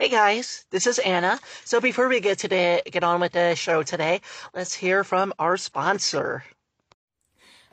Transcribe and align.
Hey 0.00 0.08
guys, 0.08 0.64
this 0.70 0.86
is 0.86 0.98
Anna. 0.98 1.38
So 1.66 1.78
before 1.78 2.08
we 2.08 2.20
get 2.20 2.38
today, 2.38 2.80
get 2.90 3.04
on 3.04 3.20
with 3.20 3.32
the 3.32 3.54
show 3.54 3.82
today, 3.82 4.22
let's 4.54 4.72
hear 4.72 5.04
from 5.04 5.34
our 5.38 5.58
sponsor. 5.58 6.42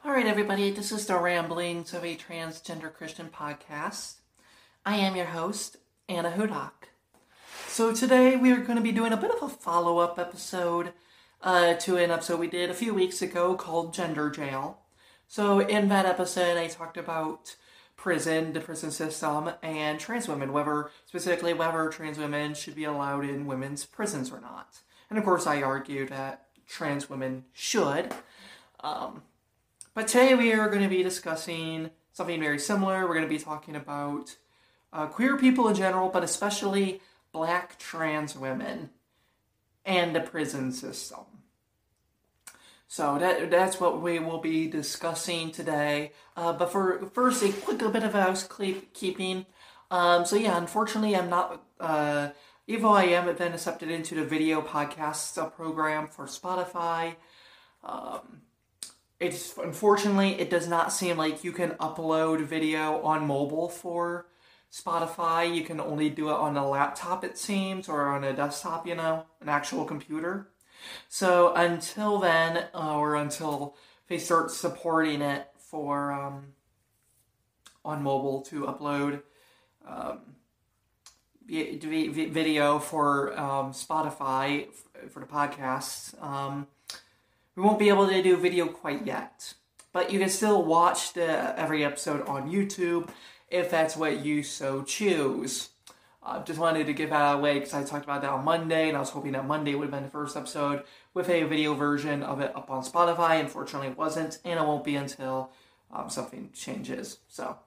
All 0.03 0.11
right, 0.11 0.25
everybody, 0.25 0.69
this 0.71 0.91
is 0.91 1.05
the 1.05 1.17
Ramblings 1.17 1.93
of 1.93 2.03
a 2.03 2.17
Transgender 2.17 2.93
Christian 2.93 3.29
podcast. 3.29 4.15
I 4.85 4.97
am 4.97 5.15
your 5.15 5.27
host, 5.27 5.77
Anna 6.09 6.31
Hudak. 6.31 6.89
So 7.69 7.93
today 7.93 8.35
we 8.35 8.51
are 8.51 8.57
going 8.57 8.77
to 8.77 8.83
be 8.83 8.91
doing 8.91 9.13
a 9.13 9.17
bit 9.17 9.31
of 9.31 9.41
a 9.41 9.47
follow 9.47 9.99
up 9.99 10.19
episode 10.19 10.91
uh, 11.41 11.75
to 11.75 11.95
an 11.95 12.11
episode 12.11 12.41
we 12.41 12.49
did 12.49 12.69
a 12.69 12.73
few 12.73 12.93
weeks 12.93 13.21
ago 13.21 13.55
called 13.55 13.93
Gender 13.93 14.29
Jail. 14.29 14.79
So 15.29 15.59
in 15.59 15.87
that 15.87 16.05
episode, 16.05 16.57
I 16.57 16.67
talked 16.67 16.97
about 16.97 17.55
prison, 17.97 18.53
the 18.53 18.61
prison 18.61 18.91
system, 18.91 19.51
and 19.61 19.99
trans 19.99 20.27
women, 20.27 20.53
whether 20.53 20.89
specifically 21.05 21.53
whether 21.53 21.89
trans 21.89 22.17
women 22.17 22.53
should 22.53 22.75
be 22.75 22.85
allowed 22.85 23.25
in 23.25 23.47
women's 23.47 23.85
prisons 23.85 24.31
or 24.31 24.39
not. 24.39 24.79
And 25.09 25.19
of 25.19 25.25
course, 25.25 25.45
I 25.45 25.61
argue 25.61 26.07
that 26.07 26.45
trans 26.67 27.09
women 27.09 27.45
should. 27.53 28.13
Um, 28.81 29.23
but 29.93 30.07
today 30.07 30.35
we 30.35 30.53
are 30.53 30.69
going 30.69 30.83
to 30.83 30.87
be 30.87 31.03
discussing 31.03 31.89
something 32.13 32.39
very 32.39 32.59
similar. 32.59 33.01
We're 33.07 33.15
going 33.15 33.27
to 33.27 33.29
be 33.29 33.39
talking 33.39 33.75
about 33.75 34.37
uh, 34.93 35.07
queer 35.07 35.37
people 35.37 35.67
in 35.67 35.75
general, 35.75 36.09
but 36.09 36.23
especially 36.23 37.01
black 37.31 37.77
trans 37.79 38.35
women 38.35 38.91
and 39.85 40.15
the 40.15 40.19
prison 40.19 40.71
system. 40.71 41.36
So 42.87 43.17
that 43.19 43.51
that's 43.51 43.79
what 43.81 44.01
we 44.01 44.19
will 44.19 44.39
be 44.39 44.67
discussing 44.67 45.51
today. 45.51 46.13
Uh, 46.37 46.53
but 46.53 46.71
for 46.71 47.05
first, 47.13 47.43
a 47.43 47.51
quick 47.51 47.79
bit 47.79 48.03
of 48.03 48.13
housekeeping. 48.13 49.45
Um, 49.91 50.25
so 50.25 50.35
yeah, 50.37 50.57
unfortunately, 50.57 51.15
I'm 51.15 51.29
not. 51.29 51.63
Uh, 51.79 52.29
even 52.65 52.83
though 52.83 52.93
I 52.93 53.03
am 53.03 53.33
then 53.35 53.53
accepted 53.53 53.89
into 53.89 54.15
the 54.15 54.25
video 54.25 54.61
podcast 54.61 55.37
uh, 55.37 55.49
program 55.49 56.07
for 56.07 56.25
Spotify, 56.25 57.15
um, 57.83 58.41
it's 59.19 59.57
unfortunately 59.57 60.39
it 60.39 60.49
does 60.49 60.67
not 60.67 60.93
seem 60.93 61.17
like 61.17 61.43
you 61.43 61.51
can 61.51 61.71
upload 61.71 62.41
video 62.41 63.01
on 63.01 63.27
mobile 63.27 63.69
for 63.69 64.27
Spotify. 64.71 65.53
You 65.53 65.63
can 65.63 65.81
only 65.81 66.09
do 66.09 66.29
it 66.29 66.35
on 66.35 66.55
a 66.55 66.67
laptop, 66.67 67.23
it 67.25 67.37
seems, 67.37 67.89
or 67.89 68.07
on 68.07 68.23
a 68.23 68.33
desktop. 68.33 68.87
You 68.87 68.95
know, 68.95 69.25
an 69.41 69.49
actual 69.49 69.83
computer. 69.83 70.49
So 71.09 71.53
until 71.53 72.19
then, 72.19 72.65
or 72.73 73.15
until 73.15 73.75
they 74.07 74.17
start 74.17 74.51
supporting 74.51 75.21
it 75.21 75.47
for 75.57 76.11
um, 76.11 76.53
on 77.83 78.03
mobile 78.03 78.41
to 78.43 78.61
upload 78.63 79.21
um, 79.87 80.19
video 81.47 82.79
for 82.79 83.37
um, 83.39 83.71
Spotify 83.71 84.67
for 85.09 85.19
the 85.19 85.25
podcast, 85.25 86.21
um, 86.21 86.67
we 87.55 87.63
won't 87.63 87.79
be 87.79 87.89
able 87.89 88.07
to 88.07 88.21
do 88.21 88.35
video 88.37 88.67
quite 88.67 89.05
yet. 89.05 89.53
But 89.93 90.11
you 90.11 90.19
can 90.19 90.29
still 90.29 90.63
watch 90.63 91.13
the 91.13 91.59
every 91.59 91.83
episode 91.83 92.27
on 92.27 92.51
YouTube 92.51 93.09
if 93.49 93.71
that's 93.71 93.95
what 93.95 94.25
you 94.25 94.43
so 94.43 94.83
choose. 94.83 95.69
I 96.27 96.39
just 96.39 96.59
wanted 96.59 96.87
to 96.87 96.93
get 96.93 97.09
that 97.09 97.21
out 97.21 97.35
of 97.35 97.39
the 97.39 97.43
way 97.43 97.53
because 97.53 97.73
I 97.73 97.83
talked 97.83 98.03
about 98.03 98.21
that 98.21 98.31
on 98.31 98.43
Monday, 98.43 98.89
and 98.89 98.97
I 98.97 98.99
was 98.99 99.11
hoping 99.11 99.31
that 99.31 99.47
Monday 99.47 99.75
would 99.75 99.85
have 99.85 99.91
been 99.91 100.03
the 100.03 100.09
first 100.09 100.35
episode 100.35 100.83
with 101.13 101.29
a 101.29 101.43
video 101.43 101.73
version 101.73 102.21
of 102.21 102.41
it 102.41 102.53
up 102.53 102.69
on 102.69 102.83
Spotify. 102.83 103.39
Unfortunately, 103.39 103.87
it 103.87 103.97
wasn't, 103.97 104.39
and 104.43 104.59
it 104.59 104.63
won't 104.63 104.83
be 104.83 104.97
until 104.97 105.51
um, 105.89 106.09
something 106.09 106.49
changes. 106.53 107.19
So, 107.29 107.57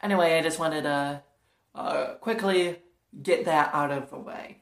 anyway, 0.00 0.38
I 0.38 0.42
just 0.42 0.60
wanted 0.60 0.82
to 0.82 1.22
uh, 1.74 2.04
quickly 2.20 2.78
get 3.20 3.46
that 3.46 3.74
out 3.74 3.90
of 3.90 4.10
the 4.10 4.18
way. 4.18 4.58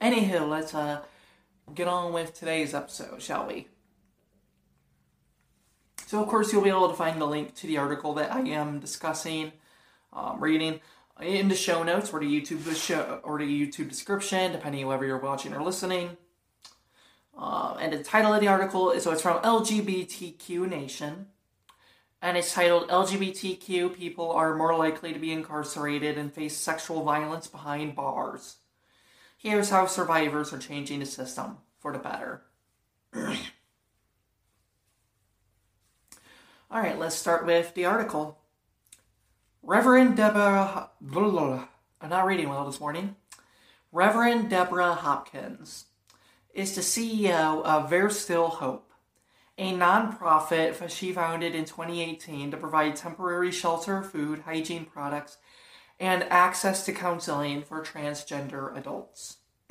Anywho, 0.00 0.48
let's 0.48 0.74
uh, 0.74 1.00
get 1.74 1.88
on 1.88 2.12
with 2.12 2.38
today's 2.38 2.72
episode, 2.72 3.20
shall 3.20 3.48
we? 3.48 3.66
So, 6.06 6.22
of 6.22 6.28
course, 6.28 6.52
you'll 6.52 6.62
be 6.62 6.68
able 6.68 6.88
to 6.88 6.94
find 6.94 7.20
the 7.20 7.26
link 7.26 7.56
to 7.56 7.66
the 7.66 7.78
article 7.78 8.14
that 8.14 8.32
I 8.32 8.42
am 8.42 8.78
discussing, 8.78 9.50
um, 10.12 10.38
reading 10.38 10.78
in 11.22 11.48
the 11.48 11.54
show 11.54 11.82
notes 11.82 12.12
or 12.12 12.20
the 12.20 12.26
YouTube 12.26 12.74
show 12.76 13.20
or 13.22 13.38
the 13.38 13.44
YouTube 13.44 13.88
description, 13.88 14.52
depending 14.52 14.86
whether 14.86 15.06
you're 15.06 15.18
watching 15.18 15.54
or 15.54 15.62
listening. 15.62 16.16
Uh, 17.36 17.76
and 17.80 17.92
the 17.92 18.02
title 18.02 18.34
of 18.34 18.40
the 18.40 18.48
article 18.48 18.90
is 18.90 19.04
so 19.04 19.12
it's 19.12 19.22
from 19.22 19.40
LGBTQ 19.42 20.68
Nation, 20.68 21.26
and 22.20 22.36
it's 22.36 22.52
titled 22.52 22.88
"LGBTQ 22.88 23.94
People 23.96 24.30
Are 24.30 24.54
More 24.54 24.76
Likely 24.76 25.12
to 25.12 25.18
Be 25.18 25.32
Incarcerated 25.32 26.18
and 26.18 26.32
Face 26.32 26.56
Sexual 26.56 27.04
Violence 27.04 27.46
Behind 27.46 27.94
Bars." 27.94 28.56
Here's 29.38 29.70
how 29.70 29.86
survivors 29.86 30.52
are 30.52 30.58
changing 30.58 31.00
the 31.00 31.06
system 31.06 31.58
for 31.80 31.92
the 31.92 31.98
better. 31.98 32.42
All 36.70 36.80
right, 36.80 36.98
let's 36.98 37.16
start 37.16 37.44
with 37.44 37.74
the 37.74 37.84
article. 37.86 38.41
Reverend 39.64 40.16
Deborah, 40.16 40.90
I'm 41.00 42.10
not 42.10 42.26
reading 42.26 42.48
well 42.48 42.66
this 42.66 42.80
morning. 42.80 43.14
Reverend 43.92 44.50
Deborah 44.50 44.94
Hopkins 44.94 45.84
is 46.52 46.74
the 46.74 46.80
CEO 46.80 47.62
of 47.62 47.88
There 47.88 48.10
Still 48.10 48.48
Hope, 48.48 48.90
a 49.56 49.72
nonprofit 49.72 50.90
she 50.90 51.12
founded 51.12 51.54
in 51.54 51.64
2018 51.64 52.50
to 52.50 52.56
provide 52.56 52.96
temporary 52.96 53.52
shelter, 53.52 54.02
food, 54.02 54.40
hygiene 54.40 54.84
products, 54.84 55.38
and 56.00 56.24
access 56.24 56.84
to 56.86 56.92
counseling 56.92 57.62
for 57.62 57.84
transgender 57.84 58.76
adults. 58.76 59.36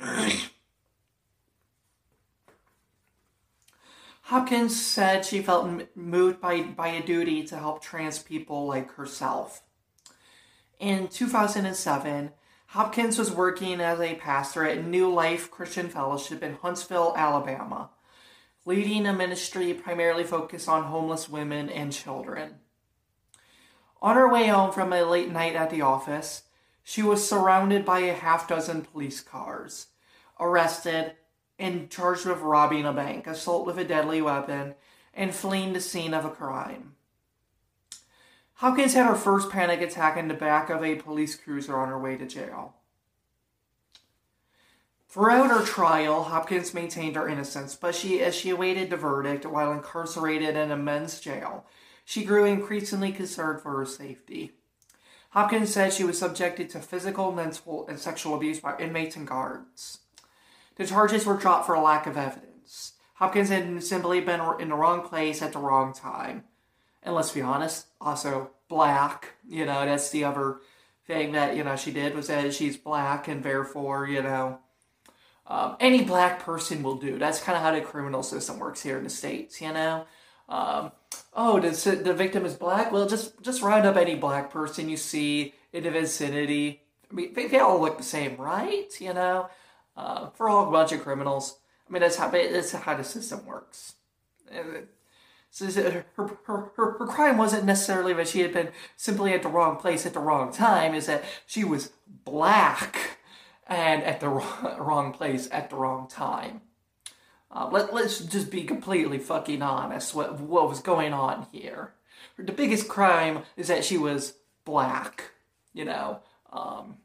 Hopkins 4.22 4.80
said 4.80 5.26
she 5.26 5.42
felt 5.42 5.68
moved 5.94 6.40
by, 6.40 6.62
by 6.62 6.88
a 6.88 7.04
duty 7.04 7.42
to 7.42 7.58
help 7.58 7.82
trans 7.82 8.18
people 8.18 8.66
like 8.66 8.92
herself. 8.92 9.62
In 10.82 11.06
2007, 11.06 12.32
Hopkins 12.66 13.16
was 13.16 13.30
working 13.30 13.80
as 13.80 14.00
a 14.00 14.16
pastor 14.16 14.64
at 14.64 14.84
New 14.84 15.14
Life 15.14 15.48
Christian 15.48 15.88
Fellowship 15.88 16.42
in 16.42 16.56
Huntsville, 16.56 17.14
Alabama, 17.16 17.90
leading 18.64 19.06
a 19.06 19.12
ministry 19.12 19.74
primarily 19.74 20.24
focused 20.24 20.68
on 20.68 20.82
homeless 20.82 21.28
women 21.28 21.68
and 21.70 21.92
children. 21.92 22.56
On 24.00 24.16
her 24.16 24.28
way 24.28 24.48
home 24.48 24.72
from 24.72 24.92
a 24.92 25.04
late 25.04 25.30
night 25.30 25.54
at 25.54 25.70
the 25.70 25.82
office, 25.82 26.42
she 26.82 27.00
was 27.00 27.28
surrounded 27.28 27.84
by 27.84 28.00
a 28.00 28.12
half 28.12 28.48
dozen 28.48 28.82
police 28.82 29.20
cars, 29.20 29.86
arrested, 30.40 31.12
and 31.60 31.90
charged 31.90 32.26
with 32.26 32.40
robbing 32.40 32.86
a 32.86 32.92
bank, 32.92 33.28
assault 33.28 33.64
with 33.66 33.78
a 33.78 33.84
deadly 33.84 34.20
weapon, 34.20 34.74
and 35.14 35.32
fleeing 35.32 35.74
the 35.74 35.80
scene 35.80 36.12
of 36.12 36.24
a 36.24 36.30
crime. 36.30 36.91
Hopkins 38.62 38.94
had 38.94 39.06
her 39.06 39.16
first 39.16 39.50
panic 39.50 39.80
attack 39.80 40.16
in 40.16 40.28
the 40.28 40.34
back 40.34 40.70
of 40.70 40.84
a 40.84 40.94
police 40.94 41.34
cruiser 41.34 41.76
on 41.76 41.88
her 41.88 41.98
way 41.98 42.16
to 42.16 42.24
jail. 42.24 42.76
Throughout 45.08 45.50
her 45.50 45.64
trial, 45.64 46.22
Hopkins 46.22 46.72
maintained 46.72 47.16
her 47.16 47.28
innocence, 47.28 47.74
but 47.74 47.92
she, 47.92 48.22
as 48.22 48.36
she 48.36 48.50
awaited 48.50 48.88
the 48.88 48.96
verdict 48.96 49.44
while 49.44 49.72
incarcerated 49.72 50.56
in 50.56 50.70
a 50.70 50.76
men's 50.76 51.18
jail, 51.18 51.66
she 52.04 52.22
grew 52.22 52.44
increasingly 52.44 53.10
concerned 53.10 53.60
for 53.60 53.76
her 53.78 53.84
safety. 53.84 54.52
Hopkins 55.30 55.74
said 55.74 55.92
she 55.92 56.04
was 56.04 56.16
subjected 56.16 56.70
to 56.70 56.78
physical, 56.78 57.32
mental, 57.32 57.84
and 57.88 57.98
sexual 57.98 58.36
abuse 58.36 58.60
by 58.60 58.78
inmates 58.78 59.16
and 59.16 59.26
guards. 59.26 59.98
The 60.76 60.86
charges 60.86 61.26
were 61.26 61.36
dropped 61.36 61.66
for 61.66 61.74
a 61.74 61.82
lack 61.82 62.06
of 62.06 62.16
evidence. 62.16 62.92
Hopkins 63.14 63.48
had 63.48 63.82
simply 63.82 64.20
been 64.20 64.40
in 64.60 64.68
the 64.68 64.76
wrong 64.76 65.02
place 65.02 65.42
at 65.42 65.52
the 65.52 65.58
wrong 65.58 65.92
time 65.92 66.44
and 67.02 67.14
let's 67.14 67.32
be 67.32 67.42
honest, 67.42 67.86
also 68.00 68.50
black. 68.68 69.34
You 69.48 69.66
know, 69.66 69.84
that's 69.84 70.10
the 70.10 70.24
other 70.24 70.58
thing 71.06 71.32
that 71.32 71.56
you 71.56 71.64
know 71.64 71.76
she 71.76 71.92
did 71.92 72.14
was 72.14 72.28
that 72.28 72.54
she's 72.54 72.76
black, 72.76 73.28
and 73.28 73.42
therefore, 73.42 74.06
you 74.06 74.22
know, 74.22 74.58
um, 75.46 75.76
any 75.80 76.04
black 76.04 76.40
person 76.40 76.82
will 76.82 76.96
do. 76.96 77.18
That's 77.18 77.40
kind 77.40 77.56
of 77.56 77.62
how 77.62 77.72
the 77.72 77.80
criminal 77.80 78.22
system 78.22 78.58
works 78.58 78.82
here 78.82 78.98
in 78.98 79.04
the 79.04 79.10
states. 79.10 79.60
You 79.60 79.72
know. 79.72 80.06
Um, 80.48 80.92
oh, 81.34 81.60
the, 81.60 81.70
the 81.96 82.12
victim 82.12 82.44
is 82.44 82.54
black. 82.54 82.92
Well, 82.92 83.08
just 83.08 83.40
just 83.42 83.62
round 83.62 83.86
up 83.86 83.96
any 83.96 84.14
black 84.14 84.50
person 84.50 84.88
you 84.88 84.96
see 84.96 85.54
in 85.72 85.84
the 85.84 85.90
vicinity. 85.90 86.82
I 87.10 87.14
mean, 87.14 87.34
they, 87.34 87.46
they 87.48 87.58
all 87.58 87.80
look 87.80 87.98
the 87.98 88.04
same, 88.04 88.36
right? 88.36 88.88
You 89.00 89.14
know, 89.14 89.48
uh, 89.96 90.30
for 90.30 90.48
a 90.48 90.70
bunch 90.70 90.92
of 90.92 91.02
criminals. 91.02 91.58
I 91.88 91.92
mean, 91.92 92.02
that's 92.02 92.16
how 92.16 92.28
that's 92.30 92.72
how 92.72 92.96
the 92.96 93.04
system 93.04 93.46
works. 93.46 93.94
Her, 95.58 96.04
her, 96.16 96.38
her, 96.46 96.70
her 96.98 97.06
crime 97.06 97.36
wasn't 97.36 97.64
necessarily 97.64 98.14
that 98.14 98.28
she 98.28 98.40
had 98.40 98.52
been 98.52 98.70
simply 98.96 99.34
at 99.34 99.42
the 99.42 99.48
wrong 99.48 99.76
place 99.76 100.06
at 100.06 100.14
the 100.14 100.20
wrong 100.20 100.52
time, 100.52 100.94
is 100.94 101.06
that 101.06 101.24
she 101.46 101.62
was 101.62 101.92
black 102.24 103.18
and 103.66 104.02
at 104.02 104.20
the 104.20 104.28
wrong 104.78 105.12
place 105.12 105.48
at 105.52 105.70
the 105.70 105.76
wrong 105.76 106.08
time. 106.08 106.62
Uh, 107.50 107.68
let, 107.70 107.92
let's 107.92 108.20
just 108.20 108.50
be 108.50 108.64
completely 108.64 109.18
fucking 109.18 109.60
honest 109.60 110.14
what, 110.14 110.40
what 110.40 110.68
was 110.68 110.80
going 110.80 111.12
on 111.12 111.46
here. 111.52 111.92
The 112.38 112.52
biggest 112.52 112.88
crime 112.88 113.40
is 113.56 113.68
that 113.68 113.84
she 113.84 113.98
was 113.98 114.34
black, 114.64 115.32
you 115.74 115.84
know. 115.84 116.20
Um, 116.50 116.96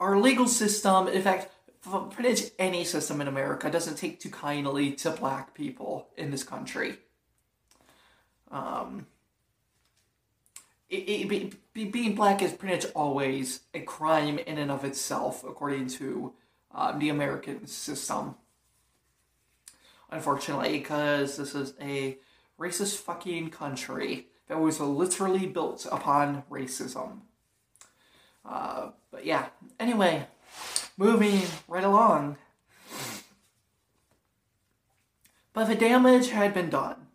our 0.00 0.18
legal 0.18 0.48
system, 0.48 1.08
in 1.08 1.20
fact, 1.20 1.50
pretty 2.10 2.30
much 2.30 2.50
any 2.58 2.84
system 2.84 3.20
in 3.20 3.28
America 3.28 3.70
doesn't 3.70 3.96
take 3.96 4.20
too 4.20 4.30
kindly 4.30 4.92
to 4.92 5.10
black 5.10 5.54
people 5.54 6.08
in 6.16 6.30
this 6.30 6.44
country. 6.44 6.96
Um, 8.50 9.06
it, 10.88 10.96
it, 10.96 11.28
be, 11.74 11.84
being 11.84 12.14
black 12.14 12.42
is 12.42 12.52
pretty 12.52 12.74
much 12.76 12.86
always 12.94 13.60
a 13.74 13.80
crime 13.80 14.38
in 14.38 14.58
and 14.58 14.70
of 14.70 14.84
itself, 14.84 15.44
according 15.44 15.88
to 15.88 16.32
um, 16.74 16.98
the 16.98 17.10
American 17.10 17.66
system. 17.66 18.36
Unfortunately, 20.10 20.78
because 20.78 21.36
this 21.36 21.54
is 21.54 21.74
a 21.80 22.16
racist 22.58 22.96
fucking 22.96 23.50
country 23.50 24.28
that 24.48 24.58
was 24.58 24.80
literally 24.80 25.46
built 25.46 25.86
upon 25.92 26.42
racism. 26.50 27.20
Uh, 28.44 28.90
but 29.10 29.26
yeah, 29.26 29.48
anyway, 29.78 30.26
moving 30.98 31.42
right 31.68 31.84
along. 31.84 32.36
But 35.54 35.68
the 35.68 35.76
damage 35.76 36.30
had 36.30 36.52
been 36.52 36.68
done. 36.68 37.06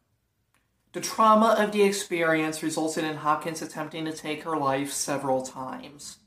The 0.94 1.02
trauma 1.02 1.56
of 1.60 1.72
the 1.72 1.84
experience 1.84 2.64
resulted 2.64 3.04
in 3.04 3.18
Hopkins 3.18 3.62
attempting 3.62 4.06
to 4.06 4.14
take 4.14 4.44
her 4.44 4.56
life 4.56 4.92
several 4.92 5.42
times. 5.42 6.20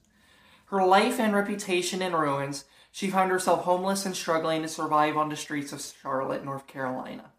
Her 0.66 0.84
life 0.84 1.18
and 1.18 1.34
reputation 1.34 2.02
in 2.02 2.12
ruins, 2.12 2.64
she 2.92 3.10
found 3.10 3.30
herself 3.30 3.62
homeless 3.62 4.04
and 4.04 4.14
struggling 4.14 4.62
to 4.62 4.68
survive 4.68 5.16
on 5.16 5.28
the 5.28 5.36
streets 5.36 5.72
of 5.72 5.80
Charlotte, 6.02 6.44
North 6.44 6.66
Carolina. 6.66 7.30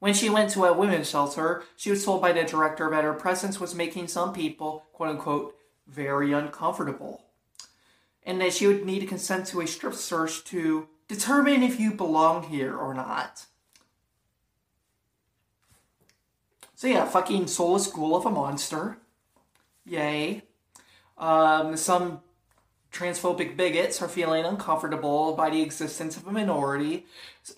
When 0.00 0.12
she 0.12 0.28
went 0.28 0.50
to 0.50 0.64
a 0.64 0.72
women's 0.72 1.08
shelter, 1.10 1.64
she 1.76 1.90
was 1.90 2.04
told 2.04 2.20
by 2.20 2.32
the 2.32 2.44
director 2.44 2.90
that 2.90 3.04
her 3.04 3.14
presence 3.14 3.58
was 3.58 3.74
making 3.74 4.08
some 4.08 4.32
people, 4.32 4.84
quote 4.92 5.10
unquote, 5.10 5.56
very 5.86 6.32
uncomfortable, 6.32 7.27
and 8.28 8.42
that 8.42 8.52
she 8.52 8.66
would 8.66 8.84
need 8.84 9.00
to 9.00 9.06
consent 9.06 9.46
to 9.46 9.62
a 9.62 9.66
strip 9.66 9.94
search 9.94 10.44
to 10.44 10.86
determine 11.08 11.62
if 11.62 11.80
you 11.80 11.94
belong 11.94 12.42
here 12.42 12.76
or 12.76 12.92
not. 12.92 13.46
So 16.74 16.88
yeah, 16.88 17.06
fucking 17.06 17.46
soulless 17.46 17.86
ghoul 17.86 18.14
of 18.14 18.26
a 18.26 18.30
monster. 18.30 18.98
Yay. 19.86 20.42
Um, 21.16 21.74
some 21.78 22.20
transphobic 22.92 23.56
bigots 23.56 24.00
are 24.00 24.08
feeling 24.08 24.44
uncomfortable 24.44 25.34
by 25.34 25.50
the 25.50 25.62
existence 25.62 26.16
of 26.16 26.26
a 26.26 26.32
minority. 26.32 27.06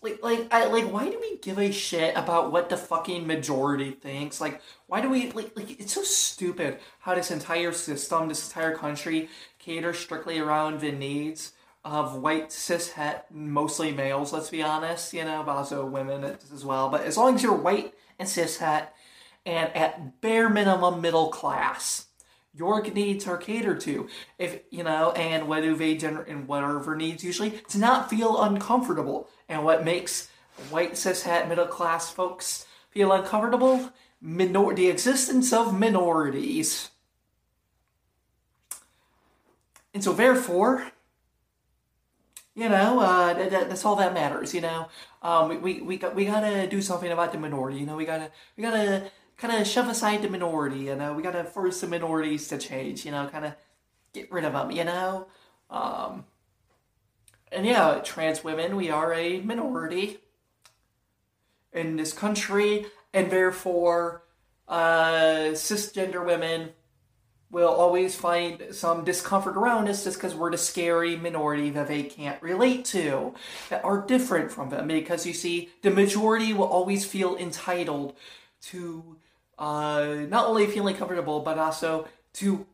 Like, 0.02 0.22
like, 0.22 0.52
I, 0.52 0.66
like, 0.66 0.84
why 0.84 1.08
do 1.08 1.18
we 1.20 1.38
give 1.38 1.58
a 1.58 1.72
shit 1.72 2.16
about 2.16 2.52
what 2.52 2.68
the 2.68 2.76
fucking 2.76 3.26
majority 3.26 3.92
thinks? 3.92 4.40
Like, 4.40 4.60
why 4.86 5.00
do 5.00 5.08
we, 5.08 5.30
like, 5.32 5.56
like, 5.56 5.80
it's 5.80 5.94
so 5.94 6.02
stupid 6.02 6.78
how 7.00 7.14
this 7.14 7.30
entire 7.30 7.72
system, 7.72 8.28
this 8.28 8.48
entire 8.48 8.76
country 8.76 9.28
caters 9.58 9.98
strictly 9.98 10.38
around 10.38 10.80
the 10.80 10.92
needs 10.92 11.52
of 11.84 12.16
white 12.16 12.52
cis 12.52 12.90
het, 12.90 13.26
mostly 13.30 13.90
males, 13.92 14.32
let's 14.32 14.50
be 14.50 14.62
honest, 14.62 15.14
you 15.14 15.24
know, 15.24 15.42
but 15.42 15.56
also 15.56 15.86
women 15.86 16.24
as 16.24 16.64
well. 16.64 16.88
But 16.88 17.04
as 17.04 17.16
long 17.16 17.36
as 17.36 17.42
you're 17.42 17.54
white 17.54 17.94
and 18.18 18.28
cis 18.28 18.58
het, 18.58 18.94
and 19.46 19.74
at 19.74 20.20
bare 20.20 20.48
minimum 20.48 21.00
middle 21.00 21.28
class. 21.28 22.06
Your 22.52 22.82
needs 22.82 23.26
are 23.28 23.36
catered 23.36 23.80
to. 23.82 24.08
If 24.38 24.60
you 24.70 24.82
know, 24.82 25.12
and 25.12 25.48
what 25.48 25.62
do 25.62 25.76
they 25.76 25.96
generate 25.96 26.28
and 26.28 26.48
whatever 26.48 26.96
needs 26.96 27.22
usually 27.22 27.50
to 27.68 27.78
not 27.78 28.10
feel 28.10 28.42
uncomfortable. 28.42 29.28
And 29.48 29.64
what 29.64 29.84
makes 29.84 30.28
white 30.70 30.96
cis 30.96 31.22
cishet 31.22 31.48
middle 31.48 31.66
class 31.66 32.10
folks 32.10 32.66
feel 32.90 33.12
uncomfortable? 33.12 33.90
Minor- 34.20 34.74
the 34.74 34.88
existence 34.88 35.52
of 35.52 35.78
minorities. 35.78 36.90
And 39.94 40.04
so, 40.04 40.12
therefore, 40.12 40.92
you 42.54 42.68
know, 42.68 43.00
uh, 43.00 43.34
that, 43.34 43.68
that's 43.68 43.84
all 43.84 43.96
that 43.96 44.12
matters. 44.12 44.54
You 44.54 44.60
know, 44.60 44.88
um, 45.22 45.48
we 45.48 45.56
we 45.56 45.80
we, 45.80 45.96
got, 45.96 46.14
we 46.14 46.26
gotta 46.26 46.66
do 46.66 46.82
something 46.82 47.10
about 47.10 47.32
the 47.32 47.38
minority. 47.38 47.78
You 47.78 47.86
know, 47.86 47.96
we 47.96 48.04
gotta 48.04 48.30
we 48.56 48.62
gotta 48.62 49.10
kind 49.40 49.58
of 49.58 49.66
shove 49.66 49.88
aside 49.88 50.22
the 50.22 50.28
minority, 50.28 50.80
you 50.80 50.94
know. 50.94 51.14
We 51.14 51.22
got 51.22 51.32
to 51.32 51.44
force 51.44 51.80
the 51.80 51.86
minorities 51.86 52.48
to 52.48 52.58
change, 52.58 53.06
you 53.06 53.10
know, 53.10 53.26
kind 53.28 53.46
of 53.46 53.54
get 54.12 54.30
rid 54.30 54.44
of 54.44 54.52
them, 54.52 54.70
you 54.70 54.84
know. 54.84 55.26
Um, 55.70 56.24
and 57.50 57.64
yeah, 57.64 58.00
trans 58.04 58.44
women, 58.44 58.76
we 58.76 58.90
are 58.90 59.14
a 59.14 59.40
minority 59.40 60.18
in 61.72 61.96
this 61.96 62.12
country, 62.12 62.86
and 63.14 63.30
therefore, 63.30 64.24
uh, 64.68 65.52
cisgender 65.52 66.24
women 66.24 66.70
will 67.50 67.68
always 67.68 68.14
find 68.14 68.62
some 68.70 69.04
discomfort 69.04 69.56
around 69.56 69.88
us 69.88 70.04
just 70.04 70.16
because 70.16 70.34
we're 70.34 70.52
the 70.52 70.58
scary 70.58 71.16
minority 71.16 71.70
that 71.70 71.88
they 71.88 72.04
can't 72.04 72.40
relate 72.42 72.84
to, 72.84 73.34
that 73.70 73.84
are 73.84 74.06
different 74.06 74.52
from 74.52 74.68
them. 74.68 74.86
Because 74.86 75.26
you 75.26 75.32
see, 75.32 75.70
the 75.82 75.90
majority 75.90 76.52
will 76.52 76.68
always 76.68 77.04
feel 77.04 77.36
entitled 77.36 78.14
to 78.62 79.16
uh, 79.60 80.16
not 80.28 80.46
only 80.48 80.66
feeling 80.66 80.96
comfortable, 80.96 81.40
but 81.40 81.58
also 81.58 82.08
to 82.32 82.66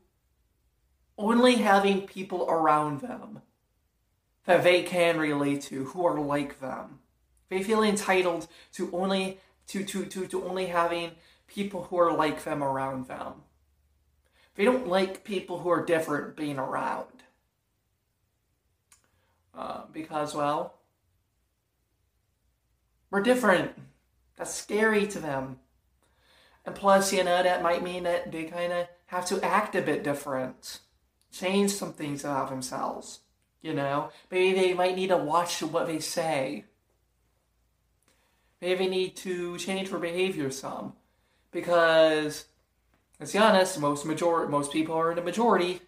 only 1.19 1.57
having 1.57 2.07
people 2.07 2.47
around 2.49 3.01
them 3.01 3.43
that 4.45 4.63
they 4.63 4.83
can 4.85 5.19
relate 5.19 5.63
to, 5.63 5.87
who 5.87 6.07
are 6.07 6.21
like 6.21 6.61
them. 6.61 7.01
They 7.49 7.63
feel 7.63 7.83
entitled 7.83 8.47
to 8.75 8.89
only 8.93 9.41
to, 9.67 9.85
to, 9.85 10.05
to, 10.07 10.27
to 10.29 10.45
only 10.45 10.67
having 10.67 11.13
people 11.49 11.85
who 11.85 11.99
are 11.99 12.13
like 12.13 12.45
them 12.45 12.63
around 12.63 13.09
them. 13.09 13.43
They 14.55 14.65
don't 14.65 14.87
like 14.87 15.25
people 15.25 15.59
who 15.59 15.71
are 15.71 15.85
different 15.85 16.37
being 16.37 16.59
around. 16.59 17.07
Uh, 19.53 19.83
because, 19.93 20.35
well, 20.35 20.75
we're 23.11 23.23
different. 23.23 23.73
That's 24.37 24.55
scary 24.55 25.07
to 25.09 25.19
them. 25.19 25.59
And 26.67 26.75
plus, 26.75 27.13
you 27.13 27.25
know, 27.25 27.43
that 27.43 27.63
might 27.63 27.83
mean 27.83 28.03
that 28.03 28.33
they 28.33 28.45
kind 28.45 28.73
of 28.73 28.89
have 29.07 29.25
to 29.27 29.43
act 29.43 29.75
a 29.77 29.81
bit 29.81 30.03
different, 30.03 30.81
change 31.33 31.71
some 31.71 31.93
things 31.93 32.25
about 32.25 32.51
themselves. 32.51 33.21
You 33.63 33.73
know, 33.73 34.11
maybe 34.31 34.61
they 34.61 34.75
might 34.75 34.97
need 34.97 35.09
to 35.09 35.17
watch 35.17 35.63
what 35.63 35.87
they 35.87 36.01
say. 36.01 36.65
Maybe 38.61 38.85
they 38.85 38.91
need 38.91 39.17
to 39.17 39.57
change 39.59 39.91
their 39.91 39.99
behavior 39.99 40.51
some, 40.51 40.95
because 41.53 42.47
let's 43.21 43.33
be 43.33 43.39
honest, 43.39 43.81
most 43.81 44.05
major 44.05 44.49
most 44.49 44.73
people 44.73 44.95
are 44.97 45.11
in 45.11 45.17
the 45.17 45.23
majority 45.23 45.81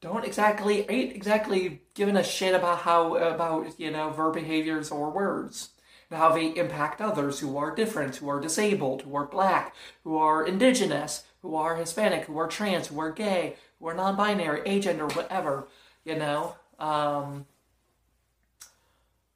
don't 0.00 0.24
exactly 0.24 0.88
ain't 0.88 1.14
exactly 1.14 1.82
giving 1.94 2.16
a 2.16 2.22
shit 2.22 2.54
about 2.54 2.80
how 2.80 3.16
about 3.16 3.78
you 3.78 3.90
know 3.90 4.12
their 4.12 4.30
behaviors 4.30 4.90
or 4.90 5.10
words 5.10 5.70
and 6.10 6.18
how 6.18 6.32
they 6.32 6.48
impact 6.56 7.00
others 7.00 7.40
who 7.40 7.56
are 7.56 7.74
different, 7.74 8.16
who 8.16 8.28
are 8.28 8.40
disabled, 8.40 9.02
who 9.02 9.14
are 9.16 9.26
black, 9.26 9.74
who 10.04 10.16
are 10.16 10.46
indigenous, 10.46 11.24
who 11.42 11.54
are 11.54 11.76
Hispanic, 11.76 12.24
who 12.24 12.38
are 12.38 12.48
trans, 12.48 12.88
who 12.88 13.00
are 13.00 13.12
gay, 13.12 13.56
who 13.78 13.88
are 13.88 13.94
non 13.94 14.16
binary, 14.16 14.60
agender, 14.60 15.14
whatever, 15.14 15.68
you 16.04 16.16
know. 16.16 16.56
Um, 16.78 17.46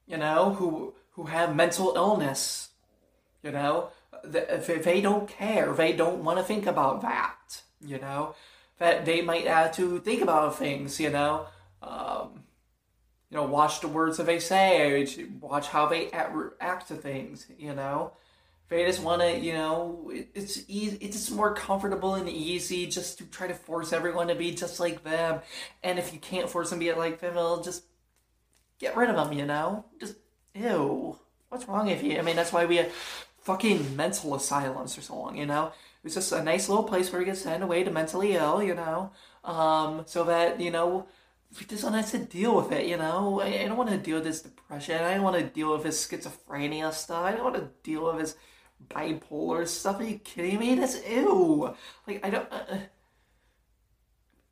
you 0.07 0.17
know, 0.17 0.53
who 0.53 0.93
who 1.11 1.23
have 1.25 1.55
mental 1.55 1.93
illness, 1.95 2.69
you 3.43 3.51
know, 3.51 3.89
if 4.23 4.83
they 4.83 5.01
don't 5.01 5.27
care, 5.27 5.73
they 5.73 5.93
don't 5.93 6.23
want 6.23 6.37
to 6.37 6.43
think 6.43 6.65
about 6.65 7.01
that, 7.01 7.61
you 7.85 7.97
know, 7.97 8.35
that 8.77 9.05
they 9.05 9.21
might 9.21 9.47
have 9.47 9.75
to 9.75 9.99
think 9.99 10.21
about 10.21 10.57
things, 10.57 10.99
you 10.99 11.09
know. 11.09 11.47
Um, 11.81 12.43
you 13.31 13.37
know, 13.37 13.43
watch 13.43 13.79
the 13.79 13.87
words 13.87 14.17
that 14.17 14.25
they 14.25 14.39
say, 14.39 15.07
watch 15.39 15.67
how 15.69 15.87
they 15.87 16.11
act 16.11 16.89
to 16.89 16.95
things, 16.95 17.47
you 17.57 17.73
know. 17.73 18.11
They 18.67 18.85
just 18.85 19.01
want 19.01 19.21
to, 19.21 19.37
you 19.37 19.53
know, 19.53 20.11
it's 20.13 20.63
easy, 20.67 20.97
it's 20.97 21.17
just 21.17 21.31
more 21.31 21.53
comfortable 21.53 22.15
and 22.15 22.29
easy 22.29 22.87
just 22.87 23.17
to 23.17 23.25
try 23.25 23.47
to 23.47 23.53
force 23.53 23.91
everyone 23.93 24.27
to 24.27 24.35
be 24.35 24.51
just 24.51 24.79
like 24.79 25.03
them. 25.03 25.41
And 25.83 25.97
if 25.97 26.13
you 26.13 26.19
can't 26.19 26.49
force 26.49 26.69
them 26.69 26.79
to 26.79 26.85
be 26.85 26.93
like 26.93 27.19
them, 27.19 27.35
well, 27.35 27.61
just 27.61 27.83
get 28.79 28.95
rid 28.95 29.09
of 29.09 29.15
them, 29.15 29.37
you 29.37 29.45
know? 29.45 29.85
Just, 29.99 30.15
ew. 30.53 31.17
What's 31.49 31.67
wrong 31.67 31.87
with 31.87 32.03
you? 32.03 32.17
I 32.17 32.21
mean, 32.21 32.35
that's 32.37 32.53
why 32.53 32.65
we 32.65 32.77
have 32.77 32.91
fucking 33.41 33.95
mental 33.95 34.35
asylums 34.35 34.95
for 34.95 35.01
so 35.01 35.17
long, 35.17 35.37
you 35.37 35.45
know? 35.45 35.67
It 35.67 36.05
was 36.05 36.15
just 36.15 36.31
a 36.31 36.43
nice 36.43 36.67
little 36.67 36.85
place 36.85 37.11
where 37.11 37.21
you 37.21 37.27
get 37.27 37.37
sent 37.37 37.63
away 37.63 37.83
to 37.83 37.91
mentally 37.91 38.33
ill, 38.33 38.63
you 38.63 38.75
know? 38.75 39.11
Um, 39.43 40.03
so 40.05 40.23
that, 40.25 40.61
you 40.61 40.71
know, 40.71 41.07
just 41.67 41.83
don't 41.83 41.93
have 41.93 42.09
to 42.11 42.19
deal 42.19 42.55
with 42.55 42.71
it, 42.71 42.87
you 42.87 42.97
know? 42.97 43.41
I, 43.41 43.63
I 43.63 43.65
don't 43.65 43.77
want 43.77 43.89
to 43.89 43.97
deal 43.97 44.15
with 44.15 44.23
this 44.23 44.41
depression. 44.41 45.03
I 45.03 45.15
don't 45.15 45.23
want 45.23 45.37
to 45.37 45.43
deal 45.43 45.73
with 45.73 45.83
his 45.83 45.97
schizophrenia 45.97 46.93
stuff. 46.93 47.23
I 47.23 47.31
don't 47.31 47.43
want 47.43 47.55
to 47.55 47.69
deal 47.83 48.05
with 48.05 48.19
his 48.19 48.35
bipolar 48.89 49.67
stuff. 49.67 49.99
Are 49.99 50.03
you 50.03 50.19
kidding 50.19 50.59
me? 50.59 50.75
That's 50.75 51.05
ew. 51.07 51.75
Like, 52.07 52.25
I 52.25 52.29
don't. 52.29 52.51
Uh, 52.51 52.65
uh, 52.69 52.77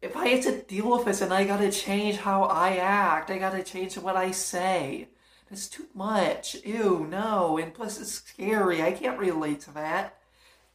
if 0.02 0.16
I 0.16 0.28
had 0.28 0.44
to 0.44 0.62
deal 0.62 0.92
with 0.92 1.06
this 1.06 1.22
and 1.22 1.34
I 1.34 1.44
gotta 1.44 1.72
change 1.72 2.18
how 2.18 2.44
I 2.44 2.78
act, 2.78 3.30
I 3.30 3.38
gotta 3.38 3.64
change 3.64 3.98
what 3.98 4.16
I 4.16 4.32
say. 4.32 5.10
That's 5.50 5.68
too 5.68 5.88
much. 5.94 6.56
Ew, 6.64 7.06
no. 7.10 7.58
And 7.58 7.74
plus, 7.74 8.00
it's 8.00 8.12
scary. 8.12 8.82
I 8.82 8.92
can't 8.92 9.20
relate 9.20 9.62
to 9.62 9.72
that. 9.72 10.18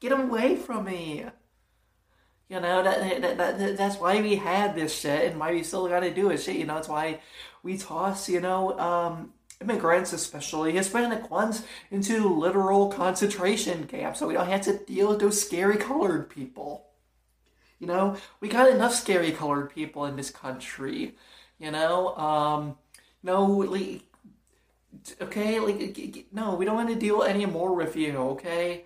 Get 0.00 0.12
away 0.12 0.57
from 0.57 0.85
me. 0.85 1.25
You 2.49 2.61
know, 2.61 2.83
that, 2.83 3.23
that, 3.23 3.39
that, 3.39 3.77
that's 3.77 3.97
why 3.97 4.21
we 4.21 4.37
had 4.37 4.75
this 4.75 4.95
shit 4.95 5.31
and 5.31 5.41
why 5.41 5.53
we 5.53 5.63
still 5.63 5.89
gotta 5.89 6.13
do 6.13 6.31
it 6.31 6.39
shit. 6.39 6.57
You 6.57 6.67
know, 6.67 6.77
it's 6.77 6.89
why 6.89 7.21
we 7.63 7.79
toss, 7.79 8.29
you 8.29 8.41
know, 8.41 8.79
um, 8.79 9.33
immigrants, 9.61 10.13
especially 10.13 10.73
Hispanic 10.73 11.31
ones, 11.31 11.65
into 11.91 12.29
literal 12.29 12.89
concentration 12.89 13.87
camps 13.87 14.19
so 14.19 14.29
we 14.29 14.35
don't 14.35 14.49
have 14.49 14.63
to 14.63 14.79
deal 14.79 15.09
with 15.09 15.21
those 15.21 15.41
scary 15.41 15.79
colored 15.79 16.29
people. 16.29 16.87
You 17.79 17.87
know, 17.87 18.17
we 18.41 18.49
got 18.49 18.71
enough 18.71 18.95
scary 18.95 19.33
colored 19.33 19.75
people 19.75 20.05
in 20.05 20.17
this 20.17 20.31
country. 20.31 21.17
You 21.59 21.71
know, 21.71 22.15
um, 22.17 22.77
no, 23.23 23.45
like, 23.47 24.03
okay, 25.21 25.61
like, 25.61 26.27
no, 26.33 26.55
we 26.55 26.65
don't 26.65 26.77
want 26.77 26.91
to 26.91 26.95
deal 26.95 27.23
any 27.23 27.47
more 27.47 27.75
with 27.75 27.97
you, 27.97 28.17
okay? 28.17 28.85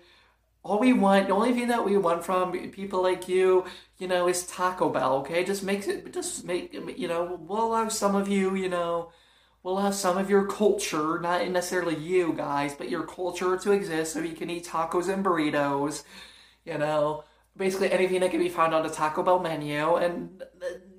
All 0.63 0.79
we 0.79 0.91
want, 0.93 1.27
the 1.27 1.33
only 1.33 1.53
thing 1.53 1.69
that 1.69 1.85
we 1.85 1.97
want 1.97 2.23
from 2.25 2.51
people 2.71 3.01
like 3.01 3.27
you, 3.29 3.65
you 3.97 4.07
know, 4.07 4.27
is 4.27 4.45
Taco 4.45 4.89
Bell, 4.89 5.15
okay? 5.17 5.43
Just 5.43 5.63
makes 5.63 5.87
it, 5.87 6.13
just 6.13 6.43
make, 6.43 6.73
you 6.73 7.07
know, 7.07 7.39
we'll 7.47 7.65
allow 7.65 7.87
some 7.87 8.15
of 8.15 8.27
you, 8.27 8.55
you 8.55 8.67
know, 8.67 9.11
we'll 9.63 9.77
have 9.77 9.95
some 9.95 10.17
of 10.17 10.29
your 10.29 10.45
culture, 10.47 11.19
not 11.19 11.47
necessarily 11.49 11.95
you 11.95 12.33
guys, 12.33 12.75
but 12.75 12.89
your 12.89 13.03
culture 13.07 13.57
to 13.57 13.71
exist 13.71 14.13
so 14.13 14.19
you 14.19 14.35
can 14.35 14.49
eat 14.49 14.65
tacos 14.65 15.07
and 15.07 15.23
burritos, 15.23 16.03
you 16.65 16.77
know, 16.77 17.23
basically 17.55 17.91
anything 17.91 18.19
that 18.19 18.31
can 18.31 18.39
be 18.39 18.49
found 18.49 18.73
on 18.73 18.83
the 18.83 18.89
Taco 18.89 19.23
Bell 19.23 19.39
menu, 19.39 19.95
and, 19.95 20.43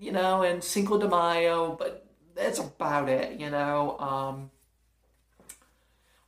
you 0.00 0.12
know, 0.12 0.42
and 0.42 0.64
Cinco 0.64 0.98
de 0.98 1.08
Mayo, 1.08 1.76
but 1.78 2.06
that's 2.34 2.58
about 2.58 3.08
it, 3.10 3.38
you 3.38 3.50
know. 3.50 3.98
Um, 3.98 4.50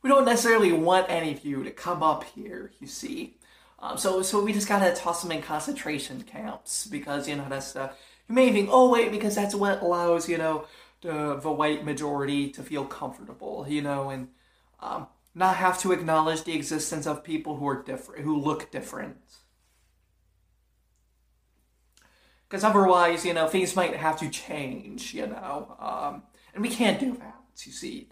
we 0.03 0.09
don't 0.09 0.25
necessarily 0.25 0.71
want 0.71 1.09
any 1.09 1.31
of 1.31 1.43
you 1.43 1.63
to 1.63 1.71
come 1.71 2.03
up 2.03 2.25
here, 2.25 2.71
you 2.79 2.87
see. 2.87 3.37
Um, 3.79 3.97
so, 3.97 4.21
so 4.21 4.43
we 4.43 4.53
just 4.53 4.67
gotta 4.67 4.93
toss 4.93 5.21
them 5.21 5.31
in 5.31 5.41
concentration 5.41 6.21
camps 6.23 6.85
because 6.85 7.27
you 7.27 7.35
know 7.35 7.47
that's 7.49 7.73
the 7.73 7.91
you 8.29 8.35
may 8.35 8.51
think, 8.51 8.69
oh 8.71 8.89
wait, 8.89 9.11
because 9.11 9.35
that's 9.35 9.55
what 9.55 9.81
allows 9.81 10.29
you 10.29 10.37
know 10.37 10.65
the, 11.01 11.39
the 11.41 11.51
white 11.51 11.85
majority 11.85 12.49
to 12.51 12.63
feel 12.63 12.85
comfortable, 12.85 13.65
you 13.67 13.81
know, 13.81 14.09
and 14.09 14.29
um, 14.79 15.07
not 15.35 15.57
have 15.57 15.79
to 15.81 15.91
acknowledge 15.91 16.43
the 16.43 16.55
existence 16.55 17.05
of 17.05 17.23
people 17.23 17.57
who 17.57 17.67
are 17.67 17.83
different, 17.83 18.23
who 18.23 18.37
look 18.39 18.71
different. 18.71 19.17
Because 22.47 22.63
otherwise, 22.63 23.25
you 23.25 23.33
know, 23.33 23.47
things 23.47 23.75
might 23.75 23.95
have 23.95 24.17
to 24.19 24.29
change, 24.29 25.13
you 25.13 25.27
know, 25.27 25.75
um, 25.79 26.23
and 26.53 26.61
we 26.61 26.69
can't 26.69 26.99
do 26.99 27.17
that. 27.17 27.35
You 27.65 27.71
see, 27.71 28.07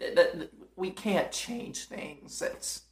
we 0.76 0.90
can't 0.90 1.30
change 1.30 1.84
things. 1.84 2.38
That's 2.38 2.82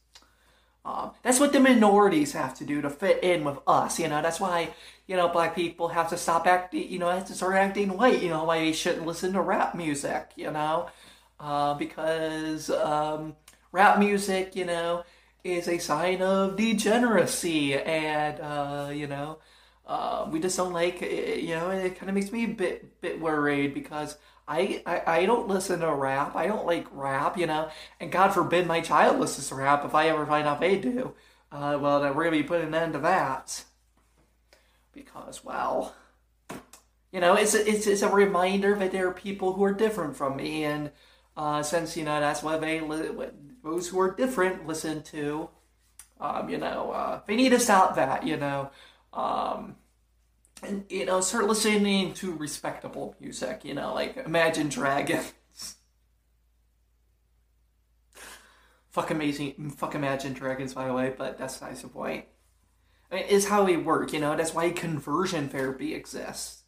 um, 0.85 1.11
that's 1.23 1.39
what 1.39 1.53
the 1.53 1.61
minorities 1.61 2.33
have 2.33 2.55
to 2.57 2.65
do 2.65 2.81
to 2.81 2.89
fit 2.89 3.23
in 3.23 3.45
with 3.45 3.59
us. 3.67 3.99
You 3.99 4.09
know, 4.09 4.23
that's 4.23 4.41
why 4.41 4.71
you 5.07 5.17
know 5.17 5.29
black 5.29 5.55
people 5.55 5.89
have 5.89 6.09
to 6.11 6.17
stop 6.17 6.47
acting. 6.47 6.91
You 6.91 6.99
know, 6.99 7.11
have 7.11 7.27
to 7.27 7.35
start 7.35 7.57
acting 7.57 7.97
white. 7.97 8.23
You 8.23 8.31
know, 8.31 8.45
why 8.45 8.61
they 8.61 8.73
shouldn't 8.73 9.07
listen 9.07 9.33
to 9.35 9.41
rap 9.43 9.75
music. 9.75 10.31
You 10.37 10.51
know, 10.51 10.89
uh, 11.39 11.75
because 11.75 12.71
um, 12.71 13.37
rap 13.73 13.99
music, 13.99 14.57
you 14.57 14.65
know, 14.65 15.05
is 15.45 15.69
a 15.69 15.79
sign 15.79 16.23
of 16.23 16.57
degeneracy, 16.57 17.75
and 17.75 18.41
uh, 18.41 18.91
you 18.93 19.07
know, 19.07 19.39
uh, 19.87 20.27
we 20.31 20.41
just 20.41 20.57
don't 20.57 20.73
like. 20.73 21.03
You 21.03 21.57
know, 21.57 21.71
it 21.71 21.99
kind 21.99 22.09
of 22.09 22.15
makes 22.15 22.33
me 22.33 22.45
a 22.45 22.49
bit 22.49 23.01
bit 23.03 23.21
worried 23.21 23.75
because 23.75 24.17
I, 24.50 24.83
I, 24.85 25.21
I 25.21 25.26
don't 25.26 25.47
listen 25.47 25.78
to 25.78 25.95
rap. 25.95 26.35
I 26.35 26.49
don't 26.49 26.66
like 26.66 26.88
rap, 26.90 27.38
you 27.38 27.47
know. 27.47 27.71
And 28.00 28.11
God 28.11 28.35
forbid 28.35 28.66
my 28.66 28.80
child 28.80 29.21
listens 29.21 29.49
to 29.49 29.54
rap 29.54 29.85
if 29.85 29.95
I 29.95 30.09
ever 30.09 30.26
find 30.26 30.49
out 30.49 30.59
they 30.59 30.76
do. 30.76 31.14
Uh, 31.52 31.78
well, 31.80 32.00
then 32.00 32.16
we're 32.16 32.25
going 32.25 32.37
to 32.37 32.42
be 32.42 32.49
putting 32.49 32.66
an 32.66 32.75
end 32.75 32.95
to 32.95 32.99
that. 32.99 33.62
Because, 34.92 35.45
well, 35.45 35.95
you 37.12 37.21
know, 37.21 37.35
it's 37.35 37.54
a, 37.54 37.64
it's, 37.64 37.87
it's 37.87 38.02
a 38.02 38.09
reminder 38.09 38.75
that 38.75 38.90
there 38.90 39.07
are 39.07 39.14
people 39.14 39.52
who 39.52 39.62
are 39.62 39.73
different 39.73 40.16
from 40.16 40.37
me. 40.37 40.64
And 40.64 40.90
uh, 41.37 41.62
since, 41.62 41.97
you 41.97 42.04
know, 42.04 42.19
that's 42.19 42.42
what 42.42 42.61
they, 42.61 42.80
those 43.62 43.88
who 43.88 44.00
are 44.00 44.16
different 44.16 44.66
listen 44.66 45.04
to, 45.04 45.49
um, 46.21 46.49
you 46.49 46.59
know, 46.59 46.90
uh, 46.90 47.21
they 47.25 47.37
need 47.37 47.50
to 47.50 47.61
stop 47.61 47.95
that, 47.95 48.26
you 48.26 48.37
know. 48.37 48.71
Um, 49.12 49.76
and 50.62 50.85
you 50.88 51.05
know 51.05 51.21
start 51.21 51.47
listening 51.47 52.12
to 52.14 52.35
respectable 52.35 53.14
music 53.21 53.64
you 53.64 53.75
know 53.75 53.95
like 53.95 54.17
imagine 54.17 54.69
dragons. 54.69 55.33
Fuck 58.90 59.11
amazing 59.11 59.71
fuck 59.71 59.95
imagine 59.95 60.33
dragons 60.33 60.75
by 60.75 60.87
the 60.87 60.93
way 60.93 61.14
but 61.17 61.38
that's 61.38 61.59
the 61.59 61.88
point 61.88 62.25
is 63.12 63.49
how 63.49 63.64
we 63.64 63.76
work 63.76 64.12
you 64.12 64.21
know 64.21 64.37
that's 64.37 64.55
why 64.55 64.71
conversion 64.71 65.49
therapy 65.49 65.95
exists. 65.95 66.64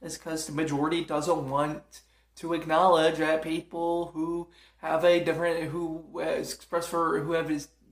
It's 0.00 0.18
because 0.18 0.46
the 0.46 0.52
majority 0.52 1.04
doesn't 1.04 1.48
want 1.48 2.00
to 2.36 2.54
acknowledge 2.54 3.18
that 3.18 3.42
people 3.42 4.10
who 4.14 4.48
have 4.78 5.04
a 5.04 5.22
different 5.22 5.70
who 5.70 6.04
uh, 6.16 6.20
express 6.20 6.86
for 6.86 7.20
who 7.20 7.32
have 7.32 7.48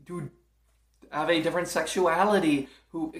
who 0.08 0.30
have 1.12 1.30
a 1.30 1.40
different 1.40 1.68
sexuality 1.68 2.68
who 2.88 3.14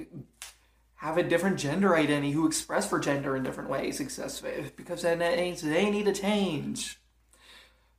have 1.01 1.19
a 1.19 1.23
different 1.23 1.59
gender 1.59 1.97
identity, 1.97 2.33
who 2.33 2.47
express 2.47 2.89
for 2.89 3.01
gender 3.01 3.35
in 3.37 3.43
different 3.43 3.71
ways, 3.71 3.99
because 3.99 5.03
then 5.03 5.19
they 5.19 5.91
need 5.91 6.05
to 6.05 6.13
change. 6.13 6.99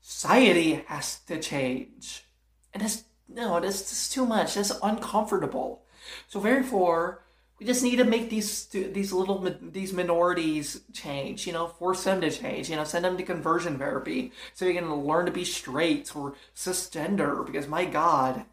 Society 0.01 0.84
has 0.88 1.20
to 1.22 1.39
change, 1.39 2.25
and 2.74 2.81
it's 2.81 3.03
no, 3.27 3.60
this 3.60 3.91
is 3.91 4.10
too 4.10 4.25
much. 4.25 4.55
That's 4.55 4.72
uncomfortable. 4.84 5.84
So 6.27 6.39
therefore, 6.39 7.22
we 7.60 7.65
just 7.65 7.84
need 7.84 7.98
to 7.98 8.03
make 8.03 8.29
these 8.29 8.65
these 8.65 9.13
little 9.13 9.48
these 9.62 9.93
minorities 9.93 10.81
change. 10.91 11.46
You 11.46 11.53
know, 11.53 11.67
force 11.67 12.03
them 12.03 12.22
to 12.22 12.31
change. 12.31 12.70
You 12.70 12.75
know, 12.75 12.84
send 12.84 13.05
them 13.05 13.17
to 13.17 13.24
conversion 13.24 13.77
therapy 13.77 14.31
so 14.53 14.65
they 14.65 14.74
can 14.74 14.93
learn 14.93 15.27
to 15.27 15.31
be 15.31 15.46
straight 15.46 16.15
or 16.15 16.34
cisgender. 16.55 17.46
Because 17.46 17.67
my 17.67 17.86
God, 17.86 18.46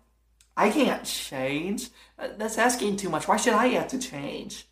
I 0.57 0.71
can't 0.71 1.05
change. 1.05 1.89
That's 2.19 2.59
asking 2.59 2.97
too 2.97 3.09
much. 3.09 3.29
Why 3.29 3.37
should 3.37 3.55
I 3.55 3.69
have 3.69 3.89
to 3.89 3.99
change? 3.99 4.67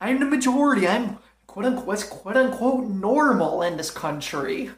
I'm 0.00 0.20
the 0.20 0.26
majority. 0.26 0.86
I'm 0.86 1.18
quote 1.46 1.66
unquote 1.66 2.06
quote 2.10 2.36
unquote 2.36 2.88
normal 2.88 3.62
in 3.62 3.76
this 3.76 3.90
country. 3.90 4.70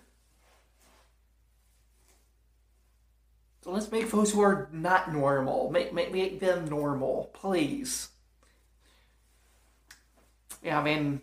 So 3.62 3.72
let's 3.72 3.90
make 3.90 4.10
those 4.10 4.32
who 4.32 4.40
are 4.42 4.68
not 4.72 5.12
normal 5.12 5.70
make 5.70 5.92
make, 5.92 6.12
make 6.12 6.38
them 6.40 6.66
normal, 6.66 7.30
please. 7.34 8.10
Yeah, 10.62 10.80
I 10.80 10.82
mean, 10.84 11.20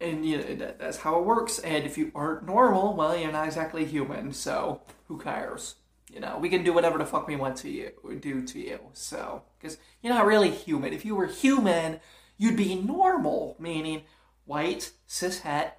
and 0.00 0.26
you 0.26 0.38
know, 0.38 0.74
that's 0.78 0.98
how 0.98 1.18
it 1.18 1.24
works. 1.24 1.58
And 1.60 1.84
if 1.84 1.96
you 1.96 2.10
aren't 2.14 2.44
normal, 2.44 2.94
well, 2.94 3.16
you're 3.16 3.32
not 3.32 3.46
exactly 3.46 3.84
human. 3.84 4.32
So 4.32 4.80
who 5.08 5.18
cares? 5.18 5.76
You 6.12 6.20
know, 6.20 6.38
we 6.38 6.50
can 6.50 6.62
do 6.62 6.74
whatever 6.74 6.98
the 6.98 7.06
fuck 7.06 7.26
we 7.26 7.36
want 7.36 7.56
to 7.58 7.70
you 7.70 7.92
do 8.20 8.42
to 8.42 8.58
you. 8.58 8.78
So, 8.92 9.42
because 9.58 9.78
you're 10.02 10.12
not 10.12 10.26
really 10.26 10.50
human. 10.50 10.92
If 10.92 11.06
you 11.06 11.16
were 11.16 11.26
human, 11.26 12.00
you'd 12.36 12.56
be 12.56 12.74
normal, 12.74 13.56
meaning 13.58 14.02
white, 14.44 14.92
cis 15.06 15.40
het, 15.40 15.78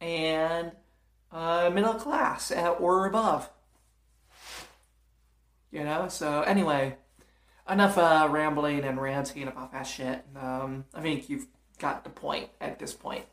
and 0.00 0.72
uh, 1.30 1.70
middle 1.72 1.94
class 1.94 2.50
or 2.50 3.06
above. 3.06 3.50
You 5.70 5.84
know. 5.84 6.08
So 6.08 6.42
anyway, 6.42 6.96
enough 7.70 7.96
uh, 7.96 8.26
rambling 8.30 8.84
and 8.84 9.00
ranting 9.00 9.46
about 9.46 9.72
that 9.72 9.84
shit. 9.84 10.24
Um, 10.34 10.86
I 10.92 11.00
think 11.00 11.30
you've 11.30 11.46
got 11.78 12.02
the 12.02 12.10
point 12.10 12.48
at 12.60 12.78
this 12.80 12.94
point. 12.94 13.24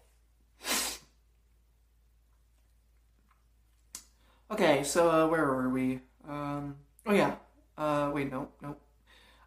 Okay, 4.51 4.83
so 4.83 5.11
uh, 5.11 5.27
where 5.27 5.45
were 5.45 5.69
we? 5.69 5.99
Um, 6.29 6.75
oh 7.07 7.13
yeah. 7.13 7.35
Uh, 7.77 8.11
wait, 8.13 8.31
no, 8.31 8.49
no. 8.61 8.75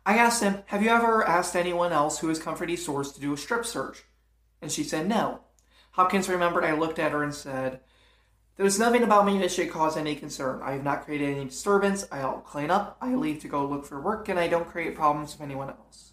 I 0.05 0.19
asked 0.19 0.43
him, 0.43 0.62
"Have 0.67 0.83
you 0.83 0.91
ever 0.91 1.27
asked 1.27 1.55
anyone 1.55 1.93
else 1.93 2.19
who 2.19 2.29
has 2.29 2.41
come 2.41 2.57
for 2.57 2.67
these 2.67 2.85
to 2.85 3.21
do 3.21 3.33
a 3.33 3.37
strip 3.37 3.65
search?" 3.65 4.05
And 4.61 4.71
she 4.71 4.83
said, 4.83 5.09
"No." 5.09 5.41
Hopkins 5.93 6.29
remembered. 6.29 6.65
I 6.65 6.73
looked 6.73 6.99
at 6.99 7.12
her 7.12 7.23
and 7.23 7.35
said, 7.35 7.81
"There's 8.57 8.79
nothing 8.79 9.03
about 9.03 9.27
me 9.27 9.39
that 9.39 9.53
should 9.53 9.71
cause 9.71 9.97
any 9.97 10.17
concern. 10.17 10.61
I 10.62 10.73
have 10.73 10.83
not 10.83 11.05
created 11.05 11.37
any 11.37 11.45
disturbance. 11.45 12.07
I'll 12.11 12.41
clean 12.41 12.71
up. 12.71 12.97
I 13.01 13.15
leave 13.15 13.41
to 13.43 13.49
go 13.49 13.65
look 13.65 13.85
for 13.85 14.01
work, 14.01 14.29
and 14.29 14.41
I 14.41 14.49
don't 14.49 14.69
create 14.69 14.97
problems 14.97 15.33
with 15.33 15.43
anyone 15.43 15.71
else." 15.71 16.12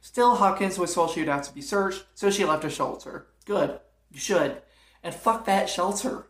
Still, 0.00 0.36
Hopkins 0.36 0.78
was 0.78 0.94
told 0.94 1.10
she 1.10 1.20
would 1.20 1.28
have 1.28 1.46
to 1.46 1.54
be 1.54 1.60
searched, 1.60 2.06
so 2.14 2.30
she 2.30 2.44
left 2.44 2.64
a 2.64 2.70
shelter. 2.70 3.26
Good. 3.44 3.78
You 4.10 4.18
should. 4.18 4.62
And 5.02 5.14
fuck 5.14 5.44
that 5.44 5.68
shelter. 5.68 6.28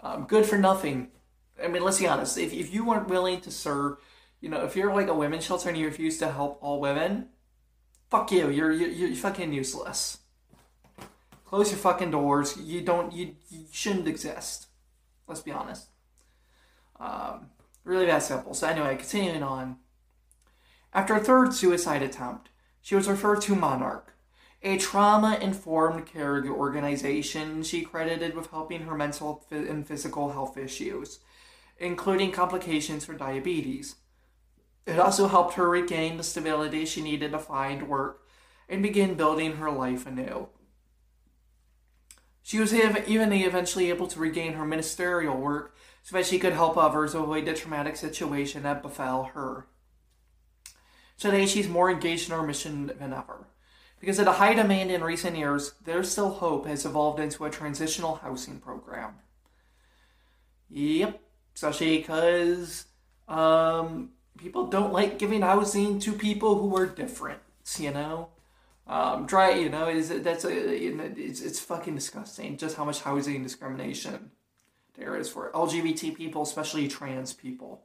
Um, 0.00 0.24
good 0.24 0.46
for 0.46 0.58
nothing. 0.58 1.10
I 1.62 1.68
mean, 1.68 1.82
let's 1.82 1.98
be 1.98 2.06
honest. 2.06 2.38
If, 2.38 2.52
if 2.52 2.72
you 2.72 2.84
weren't 2.84 3.08
willing 3.08 3.40
to 3.42 3.50
serve, 3.50 3.98
you 4.40 4.48
know, 4.48 4.64
if 4.64 4.76
you're 4.76 4.94
like 4.94 5.08
a 5.08 5.14
women's 5.14 5.44
shelter 5.44 5.68
and 5.68 5.78
you 5.78 5.86
refuse 5.86 6.18
to 6.18 6.30
help 6.30 6.58
all 6.60 6.80
women, 6.80 7.28
fuck 8.10 8.30
you. 8.30 8.50
You're 8.50 8.72
you're, 8.72 8.88
you're 8.88 9.16
fucking 9.16 9.52
useless. 9.52 10.18
Close 11.44 11.70
your 11.70 11.78
fucking 11.78 12.10
doors. 12.10 12.56
You 12.56 12.82
don't. 12.82 13.12
You, 13.12 13.34
you 13.48 13.64
shouldn't 13.72 14.06
exist. 14.06 14.66
Let's 15.26 15.40
be 15.40 15.50
honest. 15.50 15.88
Um, 17.00 17.50
really 17.84 18.06
that 18.06 18.22
simple. 18.22 18.54
So 18.54 18.66
anyway, 18.66 18.96
continuing 18.96 19.42
on. 19.42 19.78
After 20.92 21.14
a 21.14 21.20
third 21.20 21.52
suicide 21.52 22.02
attempt, 22.02 22.48
She 22.88 22.94
was 22.94 23.06
referred 23.06 23.42
to 23.42 23.54
Monarch, 23.54 24.14
a 24.62 24.78
trauma 24.78 25.38
informed 25.42 26.06
care 26.06 26.42
organization 26.46 27.62
she 27.62 27.82
credited 27.82 28.34
with 28.34 28.50
helping 28.50 28.84
her 28.84 28.94
mental 28.94 29.44
and 29.50 29.86
physical 29.86 30.32
health 30.32 30.56
issues, 30.56 31.18
including 31.78 32.32
complications 32.32 33.04
for 33.04 33.14
diabetes. 33.14 33.96
It 34.86 34.98
also 34.98 35.28
helped 35.28 35.54
her 35.54 35.68
regain 35.68 36.16
the 36.16 36.22
stability 36.22 36.84
she 36.84 37.02
needed 37.02 37.32
to 37.32 37.38
find 37.38 37.88
work 37.88 38.26
and 38.68 38.82
begin 38.82 39.14
building 39.14 39.56
her 39.56 39.70
life 39.70 40.06
anew. 40.06 40.48
She 42.42 42.58
was 42.58 42.72
even 42.72 43.32
eventually 43.32 43.90
able 43.90 44.06
to 44.06 44.18
regain 44.18 44.54
her 44.54 44.64
ministerial 44.64 45.36
work 45.36 45.76
so 46.02 46.16
that 46.16 46.24
she 46.24 46.38
could 46.38 46.54
help 46.54 46.78
others 46.78 47.14
avoid 47.14 47.44
the 47.44 47.52
traumatic 47.52 47.96
situation 47.96 48.62
that 48.62 48.80
befell 48.80 49.24
her. 49.34 49.66
Today, 51.18 51.44
she's 51.44 51.68
more 51.68 51.90
engaged 51.90 52.30
in 52.30 52.36
her 52.36 52.42
mission 52.42 52.86
than 52.98 53.12
ever. 53.12 53.48
Because 54.00 54.18
of 54.18 54.24
the 54.24 54.32
high 54.32 54.54
demand 54.54 54.90
in 54.90 55.02
recent 55.02 55.36
years, 55.36 55.74
There's 55.84 56.10
Still 56.10 56.30
Hope 56.30 56.66
has 56.66 56.86
evolved 56.86 57.20
into 57.20 57.44
a 57.44 57.50
transitional 57.50 58.16
housing 58.16 58.60
program. 58.60 59.16
Yep, 60.70 61.20
especially 61.58 61.98
because 61.98 62.86
um, 63.26 64.10
people 64.38 64.68
don't 64.68 64.92
like 64.92 65.18
giving 65.18 65.42
housing 65.42 65.98
to 65.98 66.12
people 66.12 66.56
who 66.56 66.76
are 66.76 66.86
different, 66.86 67.40
you 67.78 67.90
know? 67.90 68.28
Um, 68.86 69.26
try, 69.26 69.50
you 69.50 69.68
know, 69.68 69.88
is 69.88 70.08
that's 70.22 70.44
a, 70.44 70.50
know, 70.94 71.12
it's, 71.16 71.40
it's 71.40 71.58
fucking 71.58 71.96
disgusting 71.96 72.56
just 72.58 72.76
how 72.76 72.84
much 72.84 73.00
housing 73.02 73.42
discrimination 73.42 74.30
there 74.94 75.16
is 75.16 75.28
for 75.28 75.50
LGBT 75.50 76.14
people, 76.14 76.42
especially 76.42 76.86
trans 76.86 77.32
people. 77.32 77.82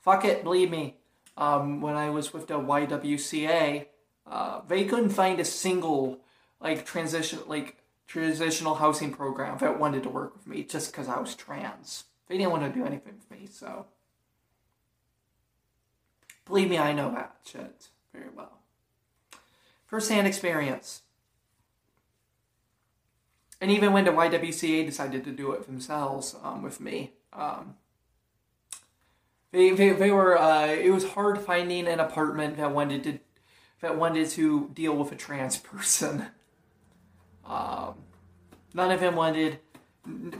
Fuck 0.00 0.24
it, 0.24 0.42
believe 0.42 0.70
me. 0.70 0.96
Um, 1.36 1.80
when 1.80 1.94
I 1.94 2.10
was 2.10 2.32
with 2.32 2.48
the 2.48 2.58
YWCA, 2.58 3.86
uh, 4.26 4.60
they 4.66 4.86
couldn't 4.86 5.10
find 5.10 5.38
a 5.38 5.44
single 5.44 6.18
like 6.60 6.84
transition 6.84 7.38
like 7.46 7.76
transitional 8.08 8.74
housing 8.74 9.12
program 9.12 9.56
that 9.58 9.78
wanted 9.78 10.02
to 10.02 10.08
work 10.08 10.34
with 10.34 10.48
me 10.48 10.64
just 10.64 10.90
because 10.90 11.06
I 11.06 11.20
was 11.20 11.36
trans. 11.36 12.04
They 12.28 12.36
didn't 12.38 12.50
want 12.50 12.64
to 12.64 12.78
do 12.78 12.84
anything 12.84 13.14
with 13.14 13.30
me, 13.30 13.46
so 13.46 13.86
believe 16.44 16.68
me, 16.68 16.78
I 16.78 16.92
know 16.92 17.10
that 17.12 17.36
shit 17.44 17.88
very 18.12 18.30
well 18.34 18.56
first-hand 19.86 20.26
experience. 20.26 21.02
And 23.60 23.70
even 23.70 23.92
when 23.92 24.04
the 24.04 24.10
YWCA 24.10 24.84
decided 24.84 25.24
to 25.24 25.32
do 25.32 25.52
it 25.52 25.66
themselves 25.66 26.36
um, 26.42 26.62
with 26.62 26.80
me, 26.80 27.12
um, 27.32 27.76
they, 29.52 29.70
they, 29.70 29.92
they 29.92 30.10
were 30.10 30.38
uh, 30.38 30.66
it 30.66 30.90
was 30.90 31.10
hard 31.10 31.40
finding 31.40 31.86
an 31.86 31.98
apartment 31.98 32.58
that 32.58 32.72
wanted 32.72 33.04
to 33.04 33.18
that 33.80 33.96
wanted 33.96 34.28
to 34.30 34.70
deal 34.74 34.94
with 34.94 35.12
a 35.12 35.16
trans 35.16 35.56
person. 35.56 36.26
Um, 37.46 37.94
none 38.74 38.90
of 38.90 39.00
them 39.00 39.16
wanted 39.16 39.60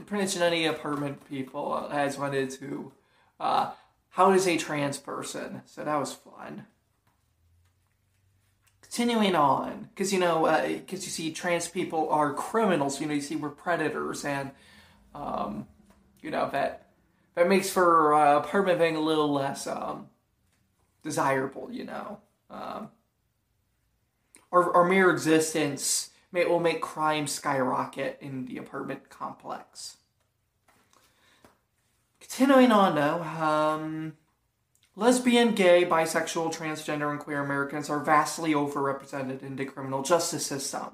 pretty 0.05 0.23
much 0.23 0.37
any 0.37 0.65
apartment 0.65 1.27
people 1.29 1.89
has 1.89 2.17
wanted 2.17 2.49
to 2.49 2.91
uh, 3.39 3.71
how 4.09 4.31
is 4.31 4.47
a 4.47 4.57
trans 4.57 4.97
person 4.97 5.61
so 5.65 5.83
that 5.83 5.95
was 5.97 6.13
fun 6.13 6.65
continuing 8.87 9.35
on, 9.35 9.89
because 9.93 10.13
you 10.13 10.19
know, 10.19 10.45
because 10.67 11.01
uh, 11.01 11.05
you 11.05 11.11
see, 11.11 11.31
trans 11.31 11.67
people 11.67 12.09
are 12.09 12.33
criminals. 12.33 12.99
You 13.01 13.07
know, 13.07 13.13
you 13.13 13.21
see, 13.21 13.35
we're 13.35 13.49
predators, 13.49 14.25
and 14.25 14.51
um, 15.13 15.67
you 16.21 16.31
know 16.31 16.49
that 16.51 16.87
that 17.35 17.47
makes 17.47 17.69
for 17.69 18.13
uh, 18.13 18.37
apartment 18.37 18.79
being 18.79 18.95
a 18.95 19.01
little 19.01 19.31
less 19.31 19.67
um, 19.67 20.07
desirable. 21.03 21.69
You 21.71 21.85
know, 21.85 22.19
um, 22.49 22.89
our 24.51 24.73
our 24.73 24.85
mere 24.85 25.11
existence 25.11 26.09
may 26.31 26.45
will 26.45 26.59
make 26.59 26.81
crime 26.81 27.27
skyrocket 27.27 28.17
in 28.21 28.45
the 28.45 28.57
apartment 28.57 29.09
complex. 29.09 29.97
Continuing 32.19 32.71
on, 32.71 32.95
though. 32.95 33.23
Um, 33.23 34.13
Lesbian, 34.95 35.53
gay, 35.53 35.85
bisexual, 35.85 36.53
transgender, 36.53 37.11
and 37.11 37.19
queer 37.19 37.41
Americans 37.41 37.89
are 37.89 37.99
vastly 37.99 38.53
overrepresented 38.53 39.43
in 39.43 39.55
the 39.55 39.65
criminal 39.65 40.01
justice 40.01 40.45
system. 40.45 40.87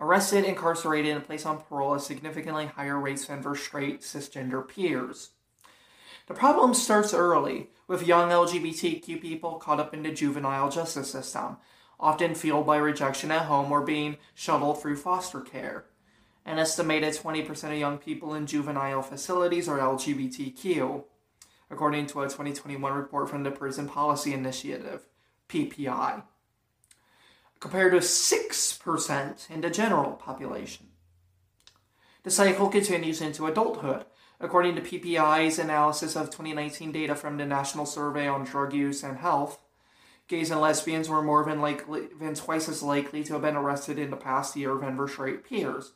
Arrested, 0.00 0.44
incarcerated, 0.44 1.14
and 1.14 1.24
placed 1.24 1.46
on 1.46 1.60
parole 1.60 1.94
at 1.94 2.00
significantly 2.00 2.66
higher 2.66 2.98
rates 2.98 3.26
than 3.26 3.40
their 3.40 3.54
straight, 3.54 4.00
cisgender 4.00 4.66
peers. 4.66 5.30
The 6.26 6.34
problem 6.34 6.74
starts 6.74 7.14
early, 7.14 7.68
with 7.86 8.06
young 8.06 8.30
LGBTQ 8.30 9.20
people 9.20 9.54
caught 9.54 9.78
up 9.78 9.94
in 9.94 10.02
the 10.02 10.10
juvenile 10.10 10.70
justice 10.70 11.10
system, 11.12 11.58
often 12.04 12.34
fueled 12.34 12.66
by 12.66 12.76
rejection 12.76 13.30
at 13.30 13.46
home 13.46 13.72
or 13.72 13.80
being 13.80 14.18
shuttled 14.34 14.80
through 14.80 14.94
foster 14.94 15.40
care. 15.40 15.86
An 16.44 16.58
estimated 16.58 17.14
20% 17.14 17.72
of 17.72 17.78
young 17.78 17.96
people 17.96 18.34
in 18.34 18.46
juvenile 18.46 19.00
facilities 19.00 19.68
are 19.68 19.78
LGBTQ 19.78 21.04
according 21.70 22.06
to 22.06 22.20
a 22.20 22.26
2021 22.26 22.92
report 22.92 23.30
from 23.30 23.42
the 23.42 23.50
Prison 23.50 23.88
Policy 23.88 24.34
Initiative, 24.34 25.06
PPI, 25.48 26.22
compared 27.58 27.92
to 27.92 27.98
6% 27.98 29.50
in 29.50 29.60
the 29.62 29.70
general 29.70 30.12
population. 30.12 30.88
The 32.22 32.30
cycle 32.30 32.68
continues 32.68 33.22
into 33.22 33.46
adulthood. 33.46 34.04
According 34.40 34.74
to 34.74 34.82
PPI's 34.82 35.58
analysis 35.58 36.16
of 36.16 36.26
2019 36.26 36.92
data 36.92 37.14
from 37.14 37.38
the 37.38 37.46
National 37.46 37.86
Survey 37.86 38.28
on 38.28 38.44
Drug 38.44 38.74
Use 38.74 39.02
and 39.02 39.16
Health, 39.16 39.58
gays 40.28 40.50
and 40.50 40.60
lesbians 40.60 41.08
were 41.08 41.22
more 41.22 41.44
than 41.44 41.60
likely 41.60 42.08
than 42.18 42.34
twice 42.34 42.68
as 42.68 42.82
likely 42.82 43.22
to 43.24 43.34
have 43.34 43.42
been 43.42 43.56
arrested 43.56 43.98
in 43.98 44.10
the 44.10 44.16
past 44.16 44.56
year 44.56 44.74
than 44.76 44.96
their 44.96 45.08
straight 45.08 45.44
peers. 45.44 45.92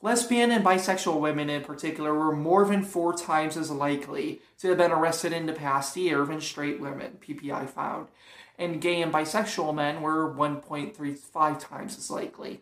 Lesbian 0.00 0.52
and 0.52 0.64
bisexual 0.64 1.20
women 1.20 1.50
in 1.50 1.62
particular 1.62 2.14
were 2.14 2.34
more 2.34 2.64
than 2.64 2.84
four 2.84 3.12
times 3.12 3.56
as 3.56 3.70
likely 3.70 4.40
to 4.58 4.68
have 4.68 4.78
been 4.78 4.92
arrested 4.92 5.32
in 5.32 5.46
the 5.46 5.52
past 5.52 5.96
year 5.96 6.24
than 6.24 6.40
straight 6.40 6.80
women, 6.80 7.18
PPI 7.20 7.68
found. 7.68 8.06
And 8.56 8.80
gay 8.80 9.02
and 9.02 9.12
bisexual 9.12 9.74
men 9.74 10.00
were 10.00 10.32
1.35 10.32 11.58
times 11.58 11.98
as 11.98 12.10
likely. 12.10 12.60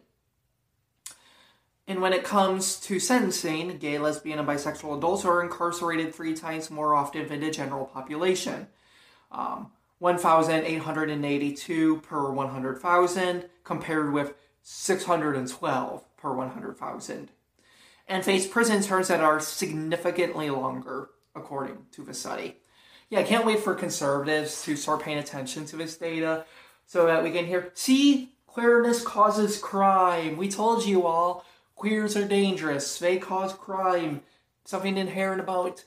And 1.87 2.01
when 2.01 2.13
it 2.13 2.25
comes 2.25 2.81
to 2.81 2.99
sentencing, 2.99 3.79
gay, 3.79 3.99
lesbian, 3.99 4.39
and 4.39 4.49
bisexual 4.49 4.97
adults 4.97 5.25
are 5.25 5.43
incarcerated 5.43 6.15
three 6.15 6.35
times 6.35 6.71
more 6.71 6.95
often 6.95 7.29
than 7.29 7.41
the 7.41 7.51
general 7.51 7.85
population. 7.85 8.67
Um, 9.31 9.71
1,882 9.99 12.01
per 12.01 12.31
100,000, 12.31 13.45
compared 13.65 14.13
with 14.13 14.35
612 14.63 16.05
per 16.17 16.33
100,000, 16.33 17.31
and 18.09 18.25
face 18.25 18.47
prison 18.47 18.83
terms 18.83 19.09
that 19.09 19.21
are 19.21 19.41
significantly 19.41 20.51
longer, 20.51 21.11
according 21.35 21.87
to 21.93 22.03
the 22.03 22.15
study. 22.15 22.57
Yeah, 23.09 23.21
I 23.21 23.25
can't 23.25 23.47
wait 23.47 23.61
for 23.61 23.75
conservatives 23.75 24.63
to 24.65 24.77
start 24.77 25.03
paying 25.03 25.19
attention 25.19 25.65
to 25.67 25.77
this 25.77 25.97
data 25.97 26.45
so 26.87 27.07
that 27.07 27.23
we 27.23 27.31
can 27.31 27.47
hear, 27.47 27.71
see, 27.75 28.33
queerness 28.47 29.03
causes 29.03 29.59
crime. 29.59 30.37
We 30.37 30.49
told 30.49 30.85
you 30.85 31.07
all, 31.07 31.45
queers 31.77 32.17
are 32.17 32.27
dangerous. 32.27 32.99
They 32.99 33.19
cause 33.19 33.53
crime. 33.53 34.23
Something 34.65 34.97
inherent 34.97 35.41
about, 35.41 35.85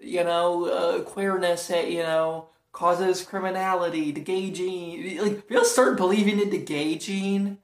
you 0.00 0.22
know, 0.22 0.66
uh, 0.66 1.00
queerness 1.00 1.66
that, 1.68 1.90
you 1.90 2.04
know, 2.04 2.49
causes 2.72 3.22
criminality. 3.22 4.10
The 4.12 4.20
gay 4.20 4.50
gene. 4.50 5.22
Like, 5.22 5.48
they'll 5.48 5.64
start 5.64 5.96
believing 5.96 6.40
in 6.40 6.50
the 6.50 6.58
gay 6.58 6.96
gene 6.96 7.58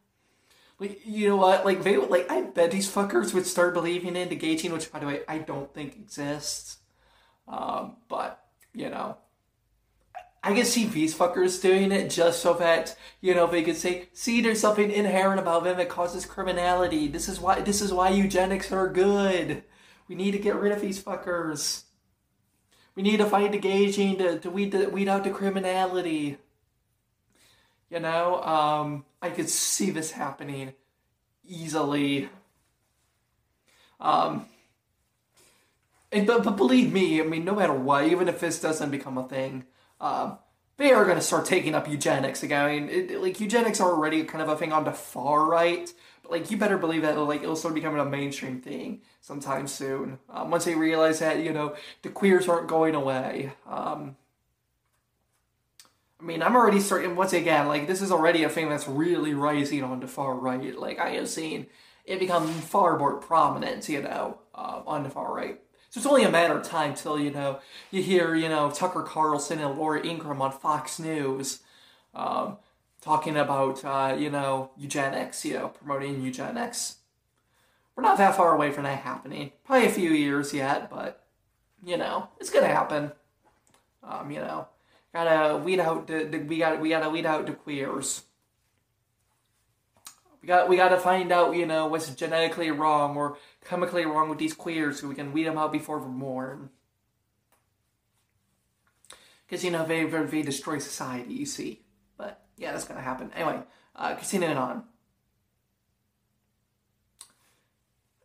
like 0.79 1.01
you 1.07 1.29
know 1.29 1.37
what? 1.37 1.65
Like 1.65 1.83
they 1.83 1.97
would 1.97 2.11
like 2.11 2.31
I 2.31 2.43
bet 2.43 2.71
these 2.71 2.93
fuckers 2.93 3.33
would 3.33 3.47
start 3.47 3.75
believing 3.75 4.17
in 4.17 4.29
the 4.29 4.37
gay 4.37 4.57
gene, 4.57 4.73
which 4.73 4.93
by 4.93 4.99
the 4.99 5.07
way 5.07 5.21
I 5.27 5.39
don't 5.39 5.73
think 5.73 5.97
exists. 5.97 6.79
Um, 7.49 7.97
but 8.09 8.45
you 8.75 8.91
know, 8.91 9.17
I 10.43 10.55
can 10.55 10.65
see 10.65 10.85
these 10.85 11.17
fuckers 11.17 11.63
doing 11.63 11.93
it 11.93 12.11
just 12.11 12.41
so 12.41 12.55
that 12.55 12.97
you 13.21 13.35
know 13.35 13.47
they 13.47 13.63
could 13.63 13.77
say, 13.77 14.09
"See, 14.13 14.41
there's 14.41 14.61
something 14.61 14.91
inherent 14.91 15.41
about 15.41 15.65
them 15.65 15.79
that 15.79 15.89
causes 15.89 16.27
criminality. 16.27 17.09
This 17.09 17.29
is 17.29 17.41
why 17.41 17.61
this 17.61 17.81
is 17.81 17.93
why 17.93 18.11
eugenics 18.11 18.71
are 18.71 18.89
good. 18.89 19.65
We 20.09 20.15
need 20.15 20.33
to 20.33 20.39
get 20.39 20.57
rid 20.57 20.73
of 20.73 20.81
these 20.83 21.03
fuckers. 21.03 21.85
We 22.97 23.03
need 23.03 23.19
to 23.19 23.27
fight 23.27 23.53
gene 23.63 24.19
to, 24.19 24.39
to 24.41 24.51
weed 24.51 24.73
the, 24.73 24.89
weed 24.89 25.09
out 25.09 25.23
the 25.23 25.31
criminality." 25.31 26.39
You 27.89 28.01
know, 28.01 28.43
um, 28.43 29.05
I 29.23 29.31
could 29.31 29.49
see 29.49 29.91
this 29.91 30.11
happening 30.11 30.73
easily. 31.47 32.29
Um, 34.01 34.47
and 36.13 36.27
but, 36.27 36.45
but 36.45 36.57
believe 36.57 36.93
me, 36.93 37.21
I 37.21 37.25
mean, 37.25 37.45
no 37.45 37.55
matter 37.55 37.73
what, 37.73 38.07
even 38.07 38.29
if 38.29 38.41
this 38.41 38.61
doesn't 38.61 38.91
become 38.91 39.19
a 39.19 39.29
thing, 39.29 39.65
um, 40.01 40.39
they 40.77 40.93
are 40.93 41.05
going 41.05 41.17
to 41.17 41.23
start 41.23 41.47
taking 41.47 41.75
up 41.75 41.89
eugenics 41.89 42.43
again. 42.43 42.89
It, 42.89 43.21
like 43.21 43.41
eugenics 43.41 43.81
are 43.81 43.93
already 43.93 44.25
kind 44.25 44.43
of 44.43 44.49
a 44.49 44.57
thing 44.57 44.73
on 44.73 44.85
the 44.85 44.93
far 44.93 45.45
right, 45.47 45.93
like 46.31 46.51
you 46.51 46.57
better 46.57 46.79
believe 46.79 47.03
that 47.03 47.19
like 47.19 47.43
it'll 47.43 47.57
start 47.57 47.75
becoming 47.75 48.01
a 48.01 48.05
mainstream 48.05 48.61
thing 48.61 49.03
sometime 49.21 49.67
soon. 49.67 50.19
Um, 50.29 50.51
once 50.51 50.65
they 50.65 50.75
realize 50.75 51.19
that 51.21 51.41
you 51.41 51.53
know 51.53 51.77
the 52.03 52.09
queers 52.09 52.49
aren't 52.49 52.69
going 52.69 52.95
away. 52.95 53.53
Um, 53.69 54.17
I 56.21 56.25
mean, 56.25 56.43
I'm 56.43 56.57
already 56.57 56.81
starting, 56.81 57.15
once 57.15 57.35
again, 57.35 57.69
like, 57.69 57.87
this 57.87 58.01
is 58.01 58.11
already 58.11 58.43
a 58.43 58.49
thing 58.49 58.71
that's 58.71 58.89
really 58.89 59.35
rising 59.35 59.85
on 59.85 60.01
the 60.01 60.09
far 60.09 60.35
right. 60.35 60.77
Like, 60.77 60.99
I 60.99 61.11
have 61.11 61.29
seen 61.29 61.67
it 62.07 62.21
become 62.21 62.49
far 62.49 62.99
more 62.99 63.17
prominent, 63.17 63.89
you 63.89 64.03
know, 64.03 64.39
uh, 64.55 64.81
on 64.87 65.03
the 65.03 65.11
far 65.11 65.35
right. 65.35 65.61
So 65.91 65.99
it's 65.99 66.07
only 66.07 66.25
a 66.25 66.31
matter 66.31 66.59
of 66.59 66.67
time 66.67 66.95
till, 66.95 67.19
you 67.19 67.31
know, 67.31 67.61
you 67.91 68.03
hear, 68.03 68.35
you 68.35 68.49
know, 68.49 68.71
Tucker 68.71 69.03
Carlson 69.03 69.59
and 69.61 69.79
Laura 69.79 70.05
Ingraham 70.05 70.41
on 70.41 70.53
Fox 70.53 70.99
News 70.99 71.61
um, 72.15 72.57
talking 73.07 73.37
about, 73.37 73.85
uh, 73.85 74.17
you 74.19 74.31
know, 74.31 74.73
eugenics, 74.77 75.45
you 75.45 75.55
know, 75.55 75.69
promoting 75.69 76.21
eugenics. 76.21 76.97
We're 77.95 78.03
not 78.03 78.19
that 78.19 78.35
far 78.35 78.53
away 78.53 78.73
from 78.73 78.83
that 78.83 78.99
happening. 78.99 79.53
Probably 79.65 79.87
a 79.87 79.93
few 79.93 80.11
years 80.11 80.53
yet, 80.53 80.91
but, 80.91 81.25
you 81.85 81.97
know, 81.97 82.29
it's 82.41 82.51
going 82.51 82.65
to 82.65 82.75
happen. 82.75 83.13
Um, 84.03 84.31
you 84.33 84.41
know, 84.41 84.67
gotta 85.13 85.57
weed 85.57 85.81
out 85.81 86.07
the, 86.07 86.25
the 86.25 86.39
we 86.39 86.59
got 86.59 86.81
we 86.81 86.91
gotta 86.91 87.11
weed 87.11 87.27
out 87.27 87.47
the 87.47 87.53
queers. 87.53 88.23
We 90.43 90.47
got 90.47 90.69
we 90.69 90.77
gotta 90.77 90.99
find 90.99 91.33
out 91.33 91.57
you 91.57 91.67
know 91.67 91.87
what's 91.87 92.15
genetically 92.15 92.71
wrong 92.71 93.17
or 93.17 93.39
chemically 93.65 94.05
wrong 94.05 94.29
with 94.29 94.39
these 94.39 94.55
queers 94.55 95.01
so 95.01 95.09
we 95.09 95.15
can 95.15 95.33
weed 95.33 95.45
them 95.45 95.59
out 95.59 95.73
before 95.73 95.99
we're 95.99 96.09
born. 96.09 96.71
Because 99.47 99.65
you 99.65 99.71
know 99.71 99.87
they, 99.87 100.05
they 100.05 100.43
destroy 100.43 100.79
society. 100.79 101.35
You 101.35 101.47
see, 101.47 101.86
yeah, 102.57 102.73
that's 102.73 102.85
gonna 102.85 103.01
happen 103.01 103.31
anyway. 103.35 103.61
Uh, 103.95 104.15
continuing 104.15 104.57
on. 104.57 104.85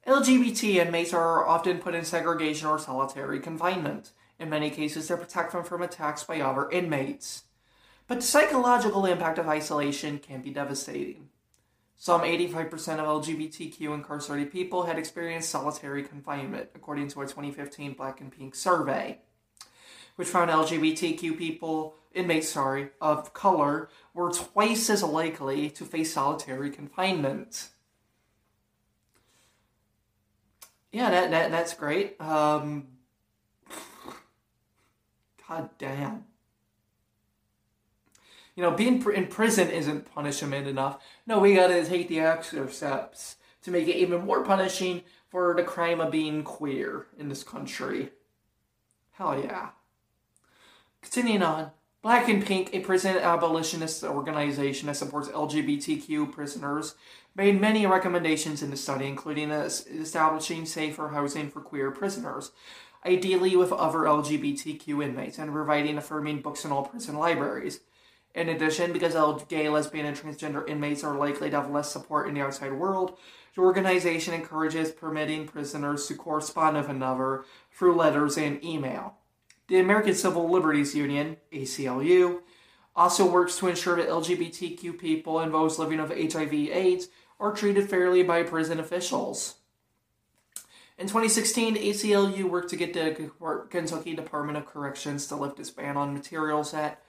LGBT 0.07 0.75
inmates 0.85 1.13
are 1.13 1.47
often 1.47 1.77
put 1.77 1.93
in 1.93 2.03
segregation 2.03 2.67
or 2.67 2.79
solitary 2.79 3.39
confinement. 3.39 4.11
In 4.39 4.49
many 4.49 4.71
cases, 4.71 5.07
to 5.07 5.17
protect 5.17 5.51
them 5.51 5.63
from 5.63 5.83
attacks 5.83 6.23
by 6.23 6.41
other 6.41 6.69
inmates. 6.71 7.43
But 8.07 8.15
the 8.15 8.21
psychological 8.23 9.05
impact 9.05 9.37
of 9.37 9.47
isolation 9.47 10.17
can 10.17 10.41
be 10.41 10.49
devastating. 10.49 11.29
Some 11.95 12.21
85% 12.21 12.97
of 12.97 13.23
LGBTQ 13.23 13.93
incarcerated 13.93 14.51
people 14.51 14.83
had 14.83 14.97
experienced 14.97 15.51
solitary 15.51 16.01
confinement, 16.01 16.71
according 16.73 17.09
to 17.09 17.21
a 17.21 17.27
2015 17.27 17.93
Black 17.93 18.19
and 18.19 18.31
Pink 18.31 18.55
survey, 18.55 19.19
which 20.15 20.27
found 20.27 20.49
LGBTQ 20.49 21.37
people, 21.37 21.95
inmates, 22.13 22.49
sorry, 22.49 22.89
of 22.99 23.33
color 23.33 23.89
were 24.13 24.31
twice 24.31 24.89
as 24.89 25.03
likely 25.03 25.69
to 25.71 25.85
face 25.85 26.13
solitary 26.13 26.69
confinement. 26.69 27.69
Yeah, 30.91 31.09
that, 31.09 31.31
that 31.31 31.51
that's 31.51 31.73
great. 31.73 32.19
Um, 32.19 32.87
God 35.47 35.69
damn. 35.77 36.25
You 38.55 38.63
know, 38.63 38.71
being 38.71 39.01
in 39.13 39.27
prison 39.27 39.69
isn't 39.69 40.13
punishment 40.13 40.67
enough. 40.67 41.01
No, 41.25 41.39
we 41.39 41.55
gotta 41.55 41.85
take 41.85 42.09
the 42.09 42.19
extra 42.19 42.69
steps 42.69 43.37
to 43.63 43.71
make 43.71 43.87
it 43.87 43.95
even 43.95 44.25
more 44.25 44.43
punishing 44.43 45.03
for 45.29 45.53
the 45.55 45.63
crime 45.63 46.01
of 46.01 46.11
being 46.11 46.43
queer 46.43 47.07
in 47.17 47.29
this 47.29 47.43
country. 47.43 48.11
Hell 49.11 49.41
yeah. 49.41 49.69
Continuing 51.01 51.43
on. 51.43 51.71
Black 52.01 52.27
and 52.29 52.43
Pink, 52.43 52.71
a 52.73 52.79
prison 52.79 53.15
abolitionist 53.17 54.03
organization 54.03 54.87
that 54.87 54.95
supports 54.95 55.27
LGBTQ 55.27 56.31
prisoners, 56.31 56.95
made 57.35 57.61
many 57.61 57.85
recommendations 57.85 58.63
in 58.63 58.71
the 58.71 58.77
study, 58.77 59.05
including 59.05 59.51
establishing 59.51 60.65
safer 60.65 61.09
housing 61.09 61.51
for 61.51 61.61
queer 61.61 61.91
prisoners, 61.91 62.53
ideally 63.05 63.55
with 63.55 63.71
other 63.71 63.99
LGBTQ 63.99 65.03
inmates, 65.03 65.37
and 65.37 65.51
providing 65.51 65.95
affirming 65.95 66.41
books 66.41 66.65
in 66.65 66.71
all 66.71 66.85
prison 66.85 67.19
libraries. 67.19 67.81
In 68.33 68.49
addition, 68.49 68.93
because 68.93 69.13
gay, 69.47 69.69
lesbian, 69.69 70.07
and 70.07 70.17
transgender 70.17 70.67
inmates 70.67 71.03
are 71.03 71.15
likely 71.15 71.51
to 71.51 71.61
have 71.61 71.69
less 71.69 71.91
support 71.91 72.27
in 72.27 72.33
the 72.33 72.41
outside 72.41 72.73
world, 72.73 73.15
the 73.53 73.61
organization 73.61 74.33
encourages 74.33 74.89
permitting 74.89 75.45
prisoners 75.45 76.07
to 76.07 76.15
correspond 76.15 76.77
with 76.77 76.89
another 76.89 77.45
through 77.71 77.95
letters 77.95 78.39
and 78.39 78.63
email. 78.63 79.17
The 79.71 79.79
American 79.79 80.15
Civil 80.15 80.49
Liberties 80.49 80.93
Union, 80.95 81.37
ACLU, 81.53 82.41
also 82.93 83.25
works 83.25 83.57
to 83.57 83.69
ensure 83.69 83.95
that 83.95 84.09
LGBTQ 84.09 84.99
people 84.99 85.39
and 85.39 85.53
those 85.53 85.79
living 85.79 86.01
with 86.01 86.09
HIV/AIDS 86.11 87.07
are 87.39 87.53
treated 87.53 87.89
fairly 87.89 88.21
by 88.21 88.43
prison 88.43 88.81
officials. 88.81 89.55
In 90.97 91.07
2016, 91.07 91.77
ACLU 91.77 92.49
worked 92.49 92.69
to 92.71 92.75
get 92.75 92.91
the 92.91 93.31
Kentucky 93.69 94.13
Department 94.13 94.57
of 94.57 94.65
Corrections 94.65 95.25
to 95.27 95.37
lift 95.37 95.57
its 95.57 95.69
ban 95.69 95.95
on 95.95 96.13
materials 96.13 96.73
that, 96.73 97.01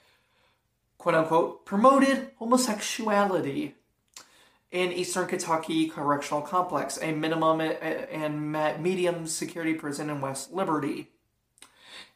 quote 0.99 1.17
unquote, 1.17 1.67
promoted 1.67 2.31
homosexuality 2.39 3.75
in 4.71 4.93
Eastern 4.93 5.27
Kentucky 5.27 5.89
Correctional 5.89 6.43
Complex, 6.43 6.97
a 7.03 7.11
minimum 7.11 7.61
and 7.61 8.53
medium 8.81 9.27
security 9.27 9.75
prison 9.75 10.09
in 10.09 10.21
West 10.21 10.53
Liberty. 10.53 11.09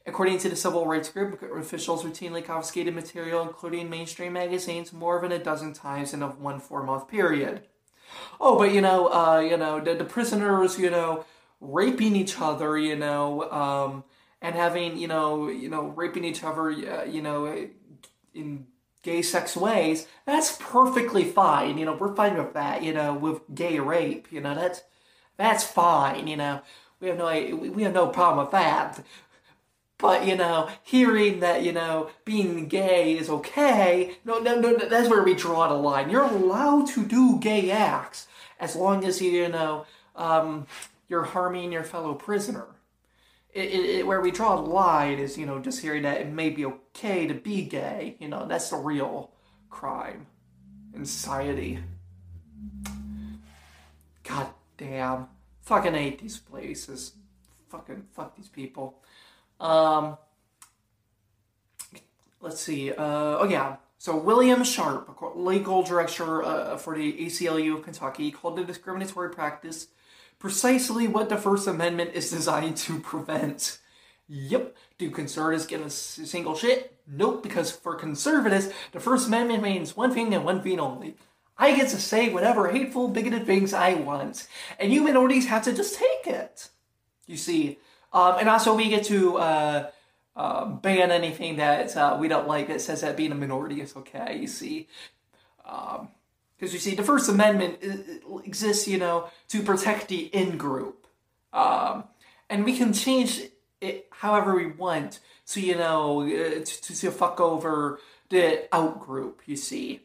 According 0.07 0.39
to 0.39 0.49
the 0.49 0.57
civil 0.57 0.87
rights 0.87 1.09
group, 1.09 1.43
officials 1.43 2.05
routinely 2.05 2.45
confiscated 2.45 2.95
material, 2.95 3.43
including 3.43 3.91
mainstream 3.91 4.35
magazines, 4.35 4.93
more 4.93 5.21
than 5.21 5.33
a 5.33 5.39
dozen 5.39 5.73
times 5.73 6.15
in 6.15 6.23
a 6.23 6.29
one 6.29 6.61
four-month 6.61 7.09
period. 7.09 7.63
Oh, 8.41 8.57
but 8.57 8.73
you 8.73 8.81
know, 8.81 9.09
uh, 9.13 9.41
you 9.41 9.57
know, 9.57 9.81
the, 9.81 9.95
the 9.95 10.05
prisoners, 10.05 10.79
you 10.79 10.91
know, 10.91 11.25
raping 11.61 12.15
each 12.15 12.41
other, 12.41 12.79
you 12.79 12.95
know, 12.95 13.51
um, 13.51 14.05
and 14.41 14.55
having, 14.55 14.97
you 14.97 15.09
know, 15.09 15.49
you 15.49 15.69
know, 15.69 15.89
raping 15.89 16.25
each 16.25 16.45
other, 16.45 16.71
uh, 16.71 17.05
you 17.05 17.21
know, 17.21 17.69
in 18.33 18.67
gay 19.03 19.23
sex 19.23 19.57
ways, 19.57 20.07
that's 20.25 20.57
perfectly 20.61 21.25
fine. 21.25 21.79
You 21.79 21.87
know, 21.87 21.95
we're 21.95 22.15
fine 22.15 22.37
with 22.37 22.55
that. 22.55 22.83
You 22.83 22.93
know, 22.93 23.15
with 23.15 23.41
gay 23.55 23.81
rape, 23.81 24.29
you 24.31 24.41
know, 24.41 24.55
that's 24.55 24.83
that's 25.37 25.65
fine. 25.65 26.29
You 26.29 26.37
know, 26.37 26.61
we 27.01 27.09
have 27.09 27.19
no 27.19 27.27
we 27.57 27.83
have 27.83 27.95
no 27.95 28.07
problem 28.07 28.45
with 28.45 28.53
that. 28.53 29.05
But 29.99 30.27
you 30.27 30.37
know, 30.37 30.69
hearing 30.83 31.41
that 31.41 31.63
you 31.63 31.73
know 31.73 32.11
being 32.25 32.67
gay 32.69 33.17
is 33.17 33.31
okay, 33.31 34.17
no, 34.25 34.39
no, 34.39 34.61
no, 34.61 34.77
that's 34.77 35.09
where 35.09 35.23
we 35.23 35.35
draw 35.35 35.69
the 35.69 35.75
line. 35.75 36.11
You're 36.11 36.25
allowed 36.25 36.89
to 36.89 37.05
do 37.05 37.39
gay 37.39 37.71
acts 37.71 38.29
as 38.59 38.77
long 38.77 39.05
as 39.05 39.21
you, 39.21 39.49
know, 39.49 39.87
um, 40.15 40.67
you're 41.09 41.25
harming 41.25 41.73
your 41.73 41.85
fellow 41.85 42.15
prisoner. 42.15 42.67
It, 43.53 43.71
it, 43.71 43.91
it, 43.99 44.07
where 44.07 44.21
we 44.21 44.31
draw 44.31 44.57
the 44.57 44.69
line 44.69 45.19
is, 45.19 45.39
you 45.39 45.47
know, 45.47 45.59
just 45.59 45.81
hearing 45.81 46.03
that 46.03 46.21
it 46.21 46.29
may 46.29 46.51
be 46.51 46.67
okay 46.67 47.27
to 47.27 47.35
be 47.35 47.63
gay. 47.63 48.17
You 48.19 48.29
know, 48.29 48.47
that's 48.47 48.69
the 48.69 48.77
real 48.77 49.33
crime 49.71 50.27
in 50.95 51.07
society. 51.07 51.79
God 54.25 54.49
damn. 54.77 55.29
Fucking 55.63 55.95
hate 55.95 56.21
these 56.21 56.39
places. 56.39 57.13
Fucking 57.71 58.05
fuck 58.15 58.37
these 58.37 58.49
people. 58.49 59.03
Um, 59.61 60.19
let's 62.41 62.61
see. 62.61 62.91
Uh, 62.91 62.97
oh, 62.99 63.49
yeah. 63.49 63.77
So 63.99 64.17
William 64.17 64.63
Sharp, 64.63 65.19
legal 65.35 65.83
director 65.83 66.43
uh, 66.43 66.77
for 66.77 66.97
the 66.97 67.13
ACLU 67.13 67.79
of 67.79 67.83
Kentucky, 67.83 68.31
called 68.31 68.57
the 68.57 68.65
discriminatory 68.65 69.31
practice 69.31 69.89
precisely 70.39 71.09
what 71.09 71.29
the 71.29 71.37
First 71.37 71.67
Amendment 71.67 72.11
is 72.15 72.31
designed 72.31 72.77
to 72.79 73.01
prevent. 73.01 73.79
Yep. 74.29 74.77
Do 74.99 75.11
conservatives 75.11 75.67
give 75.67 75.81
a 75.81 75.91
single 75.91 76.57
shit? 76.57 76.97
Nope, 77.07 77.43
because 77.43 77.71
for 77.71 77.95
conservatives, 77.95 78.71
the 78.93 79.01
First 79.01 79.29
Amendment 79.29 79.63
means 79.63 79.97
one 79.97 80.13
thing 80.13 80.35
and 80.35 80.45
one 80.45 80.63
thing 80.63 80.81
only. 80.81 81.17
I 81.59 81.75
get 81.75 81.89
to 81.91 82.01
say 82.01 82.29
whatever 82.29 82.71
hateful, 82.71 83.09
bigoted 83.09 83.47
things 83.47 83.73
I 83.73 83.95
want, 83.95 84.47
and 84.79 84.93
you 84.93 85.03
minorities 85.03 85.47
have 85.47 85.63
to 85.65 85.73
just 85.73 85.99
take 85.99 86.27
it. 86.27 86.69
You 87.27 87.37
see, 87.37 87.79
um, 88.17 88.39
and 88.39 88.49
also 88.49 88.75
we 88.75 88.89
get 88.89 89.05
to 89.05 89.37
uh, 89.37 89.91
uh, 90.35 90.65
ban 90.65 91.11
anything 91.11 91.57
that 91.57 91.95
uh, 91.99 92.17
we 92.19 92.29
don't 92.29 92.49
like 92.49 92.69
that 92.69 92.81
says 92.81 93.03
that 93.03 93.15
being 93.15 93.31
a 93.31 93.35
minority 93.35 93.83
is 93.83 93.95
okay. 93.95 94.39
You 94.39 94.47
see, 94.47 94.89
um, 95.67 96.09
because 96.57 96.73
you 96.73 96.81
see, 96.81 96.95
the 96.95 97.03
First 97.03 97.29
Amendment 97.29 97.85
exists, 98.45 98.89
you 98.89 98.97
know, 98.97 99.29
to 99.49 99.63
protect 99.63 100.09
the 100.09 100.35
in 100.35 100.57
group. 100.57 101.07
Um, 101.53 102.05
and 102.49 102.65
we 102.65 102.75
can 102.79 102.95
change 102.95 103.43
it 103.83 104.09
however 104.11 104.55
we 104.55 104.69
want 104.69 105.21
so, 105.45 105.61
you 105.61 105.77
know, 105.77 106.23
uh, 106.23 106.65
to, 106.65 106.97
to 106.97 107.11
fuck 107.11 107.39
over 107.39 108.01
the 108.31 108.67
out 108.75 108.99
group, 108.99 109.43
you 109.45 109.57
see. 109.57 110.01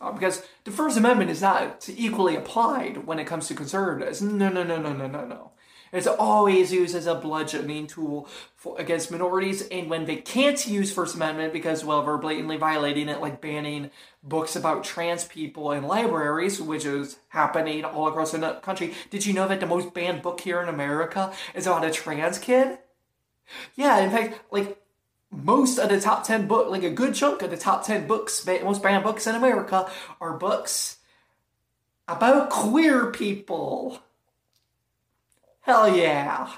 Uh, 0.00 0.12
because 0.12 0.44
the 0.62 0.70
First 0.70 0.96
Amendment 0.96 1.30
is 1.30 1.42
not 1.42 1.88
equally 1.88 2.36
applied 2.36 3.06
when 3.06 3.18
it 3.18 3.26
comes 3.26 3.48
to 3.48 3.54
conservatives. 3.54 4.22
No, 4.22 4.48
no, 4.50 4.62
no, 4.62 4.80
no, 4.80 4.92
no, 4.92 5.08
no, 5.08 5.26
no. 5.26 5.50
It's 5.96 6.06
always 6.06 6.72
used 6.72 6.94
as 6.94 7.06
a 7.06 7.14
bludgeoning 7.14 7.86
tool 7.86 8.28
for, 8.54 8.78
against 8.78 9.10
minorities, 9.10 9.66
and 9.68 9.88
when 9.88 10.04
they 10.04 10.16
can't 10.16 10.66
use 10.66 10.92
First 10.92 11.14
Amendment 11.14 11.52
because, 11.52 11.84
well, 11.84 12.04
we're 12.04 12.18
blatantly 12.18 12.56
violating 12.56 13.08
it, 13.08 13.20
like 13.20 13.40
banning 13.40 13.90
books 14.22 14.56
about 14.56 14.84
trans 14.84 15.24
people 15.24 15.72
in 15.72 15.84
libraries, 15.84 16.60
which 16.60 16.84
is 16.84 17.18
happening 17.28 17.84
all 17.84 18.08
across 18.08 18.32
the 18.32 18.60
country. 18.62 18.94
Did 19.10 19.24
you 19.24 19.32
know 19.32 19.48
that 19.48 19.60
the 19.60 19.66
most 19.66 19.94
banned 19.94 20.22
book 20.22 20.40
here 20.40 20.60
in 20.60 20.68
America 20.68 21.32
is 21.54 21.66
about 21.66 21.84
a 21.84 21.90
trans 21.90 22.38
kid? 22.38 22.78
Yeah, 23.74 23.98
in 24.00 24.10
fact, 24.10 24.40
like 24.50 24.82
most 25.30 25.78
of 25.78 25.88
the 25.88 26.00
top 26.00 26.24
10 26.24 26.46
book, 26.46 26.70
like 26.70 26.82
a 26.82 26.90
good 26.90 27.14
chunk 27.14 27.42
of 27.42 27.50
the 27.50 27.56
top 27.56 27.84
10 27.84 28.06
books, 28.06 28.46
most 28.46 28.82
banned 28.82 29.04
books 29.04 29.26
in 29.26 29.34
America, 29.34 29.90
are 30.20 30.36
books 30.36 30.98
about 32.08 32.50
queer 32.50 33.10
people. 33.10 34.00
Hell 35.66 35.96
yeah. 35.96 36.48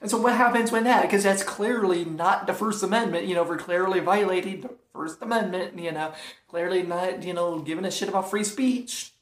And 0.00 0.10
so 0.10 0.20
what 0.20 0.34
happens 0.34 0.72
when 0.72 0.82
that? 0.82 1.02
Because 1.02 1.22
that's 1.22 1.44
clearly 1.44 2.04
not 2.04 2.48
the 2.48 2.52
First 2.52 2.82
Amendment, 2.82 3.26
you 3.26 3.36
know, 3.36 3.44
for 3.44 3.56
clearly 3.56 4.00
violating 4.00 4.62
the 4.62 4.70
First 4.92 5.22
Amendment, 5.22 5.78
you 5.78 5.92
know, 5.92 6.12
clearly 6.48 6.82
not, 6.82 7.22
you 7.22 7.32
know, 7.32 7.60
giving 7.60 7.84
a 7.84 7.90
shit 7.92 8.08
about 8.08 8.28
free 8.28 8.42
speech. 8.42 9.12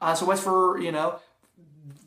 Uh, 0.00 0.12
so 0.12 0.26
what's 0.26 0.40
for, 0.40 0.80
you 0.80 0.90
know, 0.90 1.20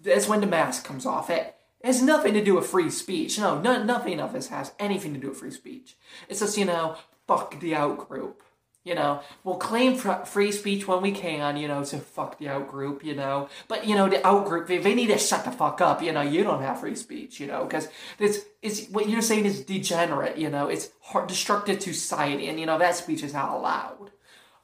that's 0.03 0.27
when 0.27 0.41
the 0.41 0.47
mask 0.47 0.83
comes 0.83 1.05
off. 1.05 1.29
It, 1.29 1.55
it 1.79 1.85
has 1.85 2.01
nothing 2.01 2.33
to 2.33 2.43
do 2.43 2.55
with 2.55 2.67
free 2.67 2.89
speech. 2.89 3.39
No, 3.39 3.61
no, 3.61 3.81
nothing 3.81 4.19
of 4.19 4.33
this 4.33 4.49
has 4.49 4.73
anything 4.77 5.13
to 5.13 5.19
do 5.21 5.29
with 5.29 5.37
free 5.37 5.51
speech. 5.51 5.95
It's 6.27 6.41
just, 6.41 6.57
you 6.57 6.65
know, 6.65 6.97
fuck 7.27 7.61
the 7.61 7.75
out 7.75 8.09
group. 8.09 8.43
You 8.85 8.93
know, 8.93 9.21
we'll 9.43 9.55
claim 9.57 9.95
free 9.95 10.51
speech 10.51 10.87
when 10.87 11.01
we 11.01 11.11
can, 11.11 11.57
you 11.57 11.67
know, 11.67 11.83
to 11.83 11.97
fuck 11.97 12.37
the 12.37 12.49
out 12.49 12.69
group, 12.69 13.03
you 13.03 13.15
know. 13.15 13.49
But, 13.67 13.87
you 13.87 13.95
know, 13.95 14.07
the 14.07 14.25
out 14.25 14.45
group, 14.45 14.67
they, 14.67 14.77
they 14.77 14.93
need 14.93 15.07
to 15.07 15.17
shut 15.17 15.43
the 15.43 15.51
fuck 15.51 15.81
up, 15.81 16.03
you 16.03 16.11
know, 16.11 16.21
you 16.21 16.43
don't 16.43 16.61
have 16.61 16.79
free 16.79 16.95
speech, 16.95 17.39
you 17.39 17.47
know, 17.47 17.65
because 17.65 17.87
it's, 18.19 18.41
it's, 18.61 18.87
what 18.89 19.09
you're 19.09 19.23
saying 19.23 19.45
is 19.45 19.65
degenerate, 19.65 20.37
you 20.37 20.51
know, 20.51 20.67
it's 20.67 20.91
hard, 21.01 21.27
destructive 21.27 21.79
to 21.79 21.93
society, 21.93 22.47
and, 22.47 22.59
you 22.59 22.67
know, 22.67 22.77
that 22.77 22.95
speech 22.95 23.23
is 23.23 23.33
not 23.33 23.49
allowed. 23.49 24.11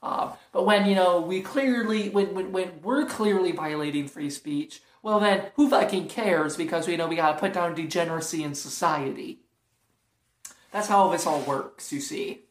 Uh, 0.03 0.33
but 0.51 0.67
when, 0.67 0.85
you 0.85 0.93
know, 0.93 1.19
we 1.19 1.41
clearly, 1.41 2.09
when, 2.09 2.35
when, 2.35 2.51
when 2.51 2.79
we're 2.83 3.07
clearly 3.07 3.51
violating 3.51 4.07
free 4.07 4.29
speech, 4.29 4.83
well 5.01 5.19
then, 5.19 5.47
who 5.55 5.67
fucking 5.67 6.07
cares 6.07 6.55
because, 6.55 6.87
you 6.87 6.95
know, 6.95 7.07
we 7.07 7.15
gotta 7.15 7.39
put 7.39 7.53
down 7.53 7.73
degeneracy 7.73 8.43
in 8.43 8.53
society. 8.53 9.39
That's 10.71 10.89
how 10.89 11.09
this 11.09 11.25
all 11.25 11.41
works, 11.41 11.91
you 11.91 11.99
see. 11.99 12.41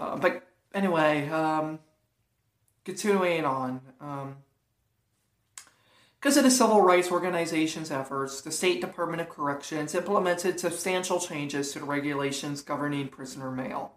Uh, 0.00 0.16
but 0.16 0.48
anyway, 0.72 1.28
um, 1.28 1.78
continuing 2.84 3.44
on. 3.44 3.82
Um, 4.00 4.36
because 6.18 6.36
of 6.36 6.44
the 6.44 6.50
civil 6.50 6.82
rights 6.82 7.10
organization's 7.10 7.90
efforts, 7.90 8.42
the 8.42 8.52
State 8.52 8.80
Department 8.80 9.22
of 9.22 9.28
Corrections 9.28 9.94
implemented 9.94 10.60
substantial 10.60 11.18
changes 11.18 11.72
to 11.72 11.78
the 11.78 11.84
regulations 11.86 12.60
governing 12.60 13.08
prisoner 13.08 13.50
mail. 13.50 13.92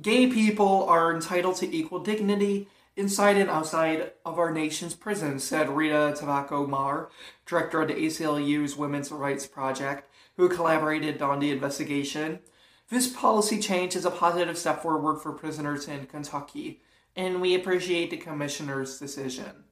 Gay 0.00 0.26
people 0.26 0.84
are 0.84 1.14
entitled 1.14 1.56
to 1.56 1.74
equal 1.74 2.00
dignity 2.00 2.68
inside 2.96 3.36
and 3.38 3.48
outside 3.48 4.12
of 4.24 4.38
our 4.38 4.52
nation's 4.52 4.94
prisons, 4.94 5.44
said 5.44 5.70
Rita 5.70 6.14
Tabacco 6.16 6.68
Mar, 6.68 7.08
director 7.46 7.82
of 7.82 7.88
the 7.88 7.94
ACLU's 7.94 8.76
Women's 8.76 9.10
Rights 9.10 9.46
Project, 9.46 10.10
who 10.36 10.48
collaborated 10.48 11.22
on 11.22 11.40
the 11.40 11.50
investigation. 11.50 12.40
This 12.90 13.06
policy 13.06 13.60
change 13.60 13.94
is 13.94 14.04
a 14.04 14.10
positive 14.10 14.58
step 14.58 14.82
forward 14.82 15.20
for 15.20 15.30
prisoners 15.30 15.86
in 15.86 16.06
Kentucky, 16.06 16.82
and 17.14 17.40
we 17.40 17.54
appreciate 17.54 18.10
the 18.10 18.16
Commissioner's 18.16 18.98
decision. 18.98 19.64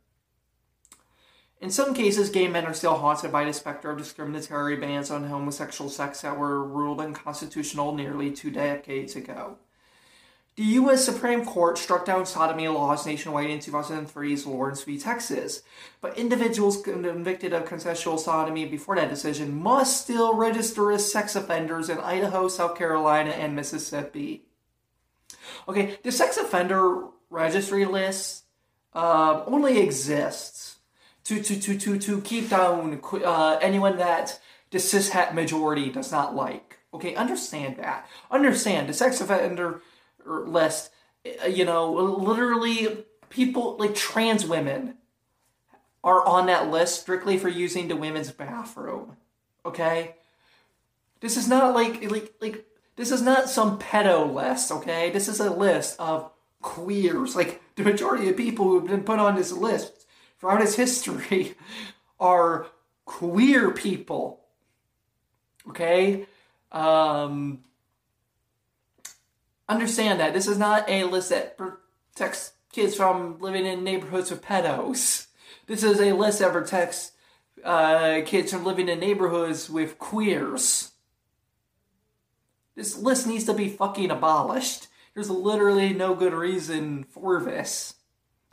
In 1.61 1.71
some 1.71 1.95
cases, 1.95 2.31
gay 2.31 2.47
men 2.47 2.65
are 2.65 2.75
still 2.75 2.95
haunted 2.95 3.33
by 3.33 3.45
the 3.45 3.53
specter 3.53 3.91
of 3.91 3.99
discriminatory 3.99 4.77
bans 4.77 5.11
on 5.11 5.25
homosexual 5.25 5.91
sex 5.91 6.21
that 6.21 6.39
were 6.39 6.63
ruled 6.63 7.01
unconstitutional 7.01 7.93
nearly 7.93 8.31
two 8.31 8.53
decades 8.53 9.17
ago. 9.17 9.57
The 10.59 10.65
U.S. 10.65 11.05
Supreme 11.05 11.45
Court 11.45 11.79
struck 11.79 12.05
down 12.05 12.27
sodomy 12.27 12.67
laws 12.67 13.07
nationwide 13.07 13.49
in 13.49 13.61
2003's 13.61 14.45
Lawrence 14.45 14.83
v. 14.83 14.99
Texas, 14.99 15.63
but 16.01 16.19
individuals 16.19 16.83
convicted 16.83 17.53
of 17.53 17.65
consensual 17.65 18.19
sodomy 18.19 18.65
before 18.65 18.97
that 18.97 19.09
decision 19.09 19.55
must 19.55 20.03
still 20.03 20.35
register 20.35 20.91
as 20.91 21.13
sex 21.13 21.37
offenders 21.37 21.89
in 21.89 21.99
Idaho, 21.99 22.49
South 22.49 22.77
Carolina, 22.77 23.31
and 23.31 23.55
Mississippi. 23.55 24.47
Okay, 25.69 25.97
the 26.03 26.11
sex 26.11 26.37
offender 26.37 27.05
registry 27.31 27.85
list 27.85 28.43
uh, 28.95 29.45
only 29.47 29.79
exists 29.79 30.79
to, 31.23 31.41
to, 31.41 31.61
to, 31.61 31.79
to, 31.79 31.99
to 32.01 32.21
keep 32.23 32.51
down 32.51 33.01
uh, 33.25 33.61
anyone 33.63 33.97
that 33.99 34.41
the 34.73 34.79
cishet 34.79 35.35
majority 35.35 35.89
does 35.89 36.11
not 36.11 36.35
like. 36.35 36.81
Okay, 36.93 37.15
understand 37.15 37.77
that. 37.77 38.09
Understand 38.29 38.89
the 38.89 38.93
sex 38.93 39.21
offender 39.21 39.83
list, 40.29 40.91
uh, 41.43 41.47
you 41.47 41.65
know, 41.65 41.93
literally 41.93 43.05
people 43.31 43.77
like 43.79 43.95
trans 43.95 44.47
women 44.47 44.95
are 46.05 46.27
on 46.27 46.47
that 46.47 46.71
list 46.71 47.01
strictly 47.03 47.39
for 47.39 47.49
using 47.49 47.89
the 47.89 47.97
women's 47.97 48.31
bathroom. 48.31 49.17
Okay? 49.65 50.15
This 51.21 51.37
is 51.37 51.49
not 51.49 51.75
like 51.75 52.11
like 52.11 52.35
like 52.41 52.65
this 52.97 53.11
is 53.11 53.23
not 53.23 53.49
some 53.49 53.79
pedo 53.79 54.33
list, 54.33 54.73
okay? 54.73 55.11
This 55.11 55.29
is 55.29 55.41
a 55.41 55.51
list 55.51 55.99
of 55.99 56.31
queers. 56.63 57.37
Like 57.37 57.61
the 57.77 57.83
majority 57.83 58.29
of 58.29 58.37
people 58.37 58.67
who 58.67 58.79
have 58.81 58.89
been 58.89 59.05
put 59.05 59.19
on 59.19 59.35
this 59.35 59.53
list 59.53 60.07
throughout 60.39 60.63
its 60.63 60.77
history 60.77 61.55
are 62.21 62.67
queer 63.05 63.71
people. 63.71 64.41
Okay? 65.69 66.27
Um 66.71 67.65
understand 69.69 70.21
that 70.21 70.33
this 70.33 70.47
is 70.47 70.59
not 70.59 70.89
a 70.89 71.05
list 71.05 71.31
that 71.31 71.59
protects 71.59 72.53
kids 72.73 72.95
from 72.95 73.39
living 73.39 73.67
in 73.67 73.85
neighborhoods 73.85 74.31
with 74.31 74.43
pedos. 74.43 75.27
This 75.67 75.83
is 75.83 76.01
a 76.01 76.13
list 76.13 76.39
that 76.39 76.53
protects 76.53 77.13
uh, 77.65 78.21
kids 78.25 78.53
from 78.53 78.65
living 78.65 78.89
in 78.89 79.01
neighborhoods 79.01 79.69
with 79.69 79.99
queers. 79.99 80.93
This 82.75 82.97
list 82.97 83.27
needs 83.27 83.45
to 83.45 83.55
be 83.55 83.69
fucking 83.69 84.11
abolished. 84.11 84.87
There's 85.15 85.31
literally 85.31 85.93
no 85.93 86.15
good 86.15 86.33
reason 86.33 87.05
for 87.05 87.43
this 87.43 87.97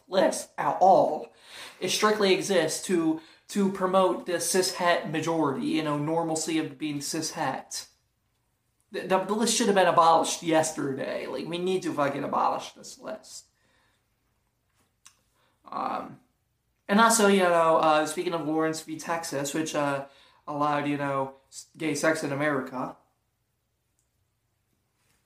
list 0.07 0.49
at 0.57 0.77
all. 0.81 1.31
It 1.79 1.89
strictly 1.89 2.33
exists 2.33 2.83
to 2.87 3.21
to 3.47 3.71
promote 3.71 4.25
the 4.25 4.33
cishet 4.33 5.11
majority, 5.11 5.67
you 5.67 5.83
know, 5.83 5.99
normalcy 5.99 6.57
of 6.57 6.79
being 6.79 6.97
cishet. 6.97 7.85
The, 8.95 9.17
the 9.27 9.33
list 9.33 9.55
should 9.55 9.67
have 9.67 9.75
been 9.75 9.87
abolished 9.87 10.41
yesterday. 10.41 11.27
Like, 11.27 11.47
we 11.47 11.57
need 11.57 11.83
to 11.83 11.93
fucking 11.93 12.23
abolish 12.23 12.71
this 12.71 12.97
list. 12.97 13.45
Um, 15.69 16.19
and 16.87 16.99
also, 17.01 17.27
you 17.27 17.43
know, 17.43 17.77
uh, 17.77 18.05
speaking 18.05 18.33
of 18.33 18.47
Lawrence 18.47 18.81
v. 18.81 18.97
Texas, 18.97 19.53
which 19.53 19.75
uh, 19.75 20.05
allowed, 20.47 20.87
you 20.87 20.97
know, 20.97 21.33
gay 21.75 21.95
sex 21.95 22.23
in 22.23 22.31
America. 22.31 22.95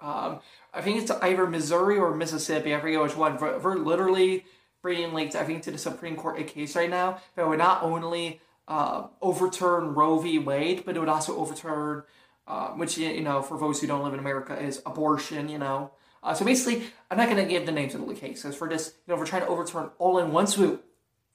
Um, 0.01 0.39
I 0.73 0.81
think 0.81 1.01
it's 1.01 1.11
either 1.11 1.45
Missouri 1.45 1.97
or 1.97 2.15
Mississippi. 2.15 2.73
I 2.73 2.79
forget 2.79 3.01
which 3.01 3.17
one. 3.17 3.37
We're, 3.37 3.75
literally 3.75 4.45
bringing, 4.81 5.13
like, 5.13 5.35
I 5.35 5.43
think 5.43 5.63
to 5.63 5.71
the 5.71 5.77
Supreme 5.77 6.15
Court 6.15 6.39
a 6.39 6.43
case 6.43 6.75
right 6.75 6.89
now 6.89 7.19
that 7.35 7.47
would 7.47 7.59
not 7.59 7.83
only 7.83 8.41
uh, 8.67 9.07
overturn 9.21 9.93
Roe 9.93 10.17
v. 10.19 10.39
Wade, 10.39 10.83
but 10.85 10.95
it 10.95 10.99
would 10.99 11.09
also 11.09 11.35
overturn 11.37 12.03
uh, 12.49 12.69
which 12.69 12.97
you 12.97 13.21
know 13.21 13.41
for 13.41 13.57
those 13.57 13.79
who 13.79 13.87
don't 13.87 14.03
live 14.03 14.13
in 14.13 14.19
America 14.19 14.59
is 14.59 14.81
abortion. 14.85 15.47
You 15.47 15.59
know, 15.59 15.91
uh, 16.23 16.33
so 16.33 16.43
basically, 16.43 16.83
I'm 17.09 17.17
not 17.17 17.29
going 17.29 17.37
to 17.43 17.49
give 17.49 17.65
the 17.65 17.71
names 17.71 17.95
of 17.95 18.05
the 18.05 18.13
cases 18.13 18.55
for 18.55 18.67
this. 18.67 18.93
You 19.07 19.13
know, 19.13 19.19
we're 19.19 19.27
trying 19.27 19.43
to 19.43 19.47
overturn 19.47 19.91
all 19.99 20.17
in 20.17 20.31
one 20.31 20.47
swoop. 20.47 20.83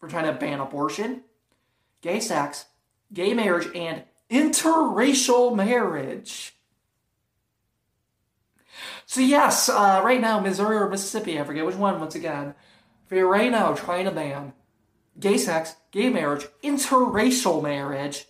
We're 0.00 0.10
trying 0.10 0.26
to 0.26 0.38
ban 0.38 0.60
abortion, 0.60 1.22
gay 2.02 2.20
sex, 2.20 2.66
gay 3.12 3.32
marriage, 3.32 3.68
and 3.74 4.02
interracial 4.30 5.54
marriage. 5.56 6.54
So 9.06 9.20
yes, 9.20 9.68
uh, 9.68 10.02
right 10.04 10.20
now 10.20 10.40
Missouri 10.40 10.76
or 10.76 10.88
Mississippi, 10.88 11.38
I 11.38 11.44
forget 11.44 11.64
which 11.64 11.76
one. 11.76 12.00
Once 12.00 12.14
again, 12.14 12.54
they're 13.08 13.26
right 13.26 13.50
now 13.50 13.74
trying 13.74 14.06
to 14.06 14.10
ban 14.10 14.52
gay 15.18 15.38
sex, 15.38 15.76
gay 15.92 16.10
marriage, 16.10 16.46
interracial 16.62 17.62
marriage, 17.62 18.26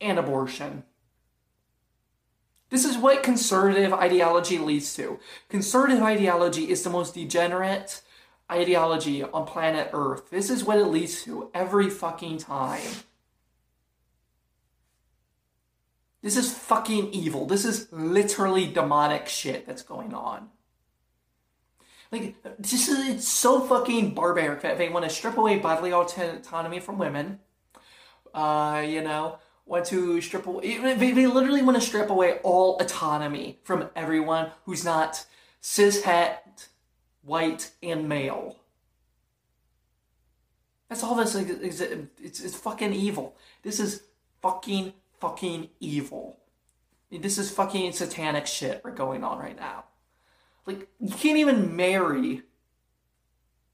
and 0.00 0.18
abortion. 0.18 0.84
This 2.72 2.86
is 2.86 2.96
what 2.96 3.22
conservative 3.22 3.92
ideology 3.92 4.56
leads 4.56 4.94
to. 4.94 5.20
Conservative 5.50 6.02
ideology 6.02 6.70
is 6.70 6.82
the 6.82 6.88
most 6.88 7.12
degenerate 7.12 8.00
ideology 8.50 9.22
on 9.22 9.44
planet 9.44 9.90
Earth. 9.92 10.30
This 10.30 10.48
is 10.48 10.64
what 10.64 10.78
it 10.78 10.86
leads 10.86 11.22
to 11.24 11.50
every 11.52 11.90
fucking 11.90 12.38
time. 12.38 12.80
This 16.22 16.38
is 16.38 16.50
fucking 16.50 17.10
evil. 17.12 17.44
This 17.44 17.66
is 17.66 17.88
literally 17.92 18.66
demonic 18.66 19.28
shit 19.28 19.66
that's 19.66 19.82
going 19.82 20.14
on. 20.14 20.48
Like, 22.10 22.36
this 22.58 22.88
is 22.88 23.06
it's 23.06 23.28
so 23.28 23.60
fucking 23.60 24.14
barbaric 24.14 24.62
that 24.62 24.78
they 24.78 24.88
want 24.88 25.04
to 25.04 25.10
strip 25.10 25.36
away 25.36 25.58
bodily 25.58 25.92
autonomy 25.92 26.80
from 26.80 26.96
women. 26.96 27.40
Uh, 28.32 28.82
you 28.86 29.02
know, 29.02 29.36
want 29.72 29.86
to 29.86 30.20
strip 30.20 30.46
away, 30.46 30.94
they, 30.96 31.26
literally 31.26 31.62
want 31.62 31.76
to 31.76 31.80
strip 31.80 32.10
away 32.10 32.38
all 32.42 32.76
autonomy 32.78 33.58
from 33.64 33.88
everyone 33.96 34.50
who's 34.66 34.84
not 34.84 35.24
cishet, 35.62 36.68
white, 37.22 37.70
and 37.82 38.06
male. 38.06 38.58
That's 40.90 41.02
all 41.02 41.14
this 41.14 41.34
is. 41.34 41.80
It's, 41.80 42.40
it's 42.40 42.54
fucking 42.54 42.92
evil. 42.92 43.34
This 43.62 43.80
is 43.80 44.02
fucking, 44.42 44.92
fucking 45.18 45.70
evil. 45.80 46.38
This 47.10 47.38
is 47.38 47.50
fucking 47.50 47.92
satanic 47.92 48.46
shit 48.46 48.82
going 48.94 49.24
on 49.24 49.38
right 49.38 49.56
now. 49.56 49.84
Like, 50.66 50.86
you 51.00 51.14
can't 51.14 51.38
even 51.38 51.74
marry 51.74 52.42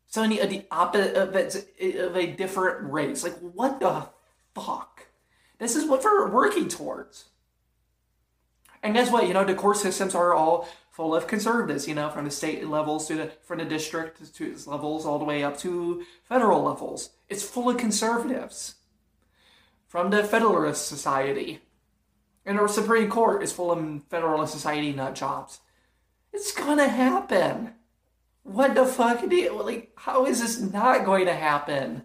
somebody 0.06 0.38
of 0.38 0.48
the 0.48 0.64
opposite 0.70 1.66
of 1.98 2.16
a 2.16 2.26
different 2.28 2.92
race. 2.92 3.24
Like, 3.24 3.38
what 3.40 3.80
the 3.80 4.06
fuck? 4.54 5.07
This 5.58 5.76
is 5.76 5.88
what 5.88 6.04
we're 6.04 6.30
working 6.30 6.68
towards. 6.68 7.26
And 8.82 8.94
guess 8.94 9.10
what? 9.10 9.26
You 9.26 9.34
know, 9.34 9.44
the 9.44 9.54
court 9.54 9.76
systems 9.76 10.14
are 10.14 10.32
all 10.32 10.68
full 10.90 11.14
of 11.14 11.26
conservatives, 11.26 11.88
you 11.88 11.94
know, 11.94 12.10
from 12.10 12.24
the 12.24 12.30
state 12.30 12.66
levels 12.66 13.08
to 13.08 13.14
the 13.14 13.26
from 13.42 13.58
the 13.58 13.64
district 13.64 14.34
to 14.34 14.50
its 14.50 14.66
levels 14.66 15.04
all 15.04 15.18
the 15.18 15.24
way 15.24 15.42
up 15.42 15.58
to 15.58 16.04
federal 16.24 16.62
levels. 16.62 17.10
It's 17.28 17.42
full 17.42 17.70
of 17.70 17.76
conservatives. 17.76 18.76
From 19.86 20.10
the 20.10 20.22
Federalist 20.22 20.86
Society. 20.86 21.60
And 22.44 22.58
our 22.58 22.68
Supreme 22.68 23.08
Court 23.08 23.42
is 23.42 23.52
full 23.52 23.72
of 23.72 24.02
Federalist 24.10 24.52
Society 24.52 24.92
nut 24.92 25.14
jobs. 25.14 25.60
It's 26.32 26.52
gonna 26.52 26.88
happen. 26.88 27.74
What 28.42 28.74
the 28.74 28.86
fuck? 28.86 29.22
Like, 29.22 29.92
how 29.96 30.26
is 30.26 30.40
this 30.40 30.60
not 30.60 31.04
going 31.04 31.26
to 31.26 31.34
happen? 31.34 32.04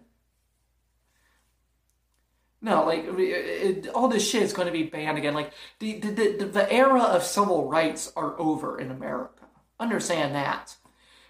No, 2.63 2.85
like 2.85 3.03
it, 3.03 3.19
it, 3.19 3.87
all 3.89 4.07
this 4.07 4.27
shit 4.27 4.41
is 4.41 4.53
going 4.53 4.67
to 4.67 4.71
be 4.71 4.83
banned 4.83 5.17
again. 5.17 5.33
Like 5.33 5.51
the, 5.79 5.99
the 5.99 6.09
the 6.11 6.45
the 6.45 6.73
era 6.73 7.01
of 7.01 7.21
civil 7.23 7.69
rights 7.69 8.11
are 8.15 8.39
over 8.39 8.79
in 8.79 8.89
America. 8.89 9.43
Understand 9.81 10.33
that. 10.33 10.77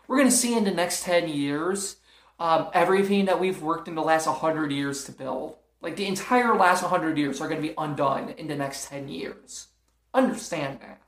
We're 0.07 0.17
going 0.17 0.29
to 0.29 0.35
see 0.35 0.55
in 0.55 0.63
the 0.63 0.71
next 0.71 1.03
ten 1.03 1.27
years 1.27 1.97
um, 2.39 2.69
everything 2.73 3.25
that 3.25 3.39
we've 3.39 3.63
worked 3.63 3.87
in 3.87 3.95
the 3.95 4.03
last 4.03 4.27
hundred 4.27 4.71
years 4.71 5.05
to 5.05 5.11
build. 5.11 5.55
Like 5.81 5.95
the 5.95 6.05
entire 6.05 6.55
last 6.55 6.83
hundred 6.83 7.17
years 7.17 7.41
are 7.41 7.49
going 7.49 7.61
to 7.61 7.67
be 7.67 7.73
undone 7.79 8.29
in 8.37 8.45
the 8.47 8.55
next 8.55 8.89
ten 8.89 9.07
years. 9.07 9.69
Understand 10.13 10.81
that. 10.81 10.99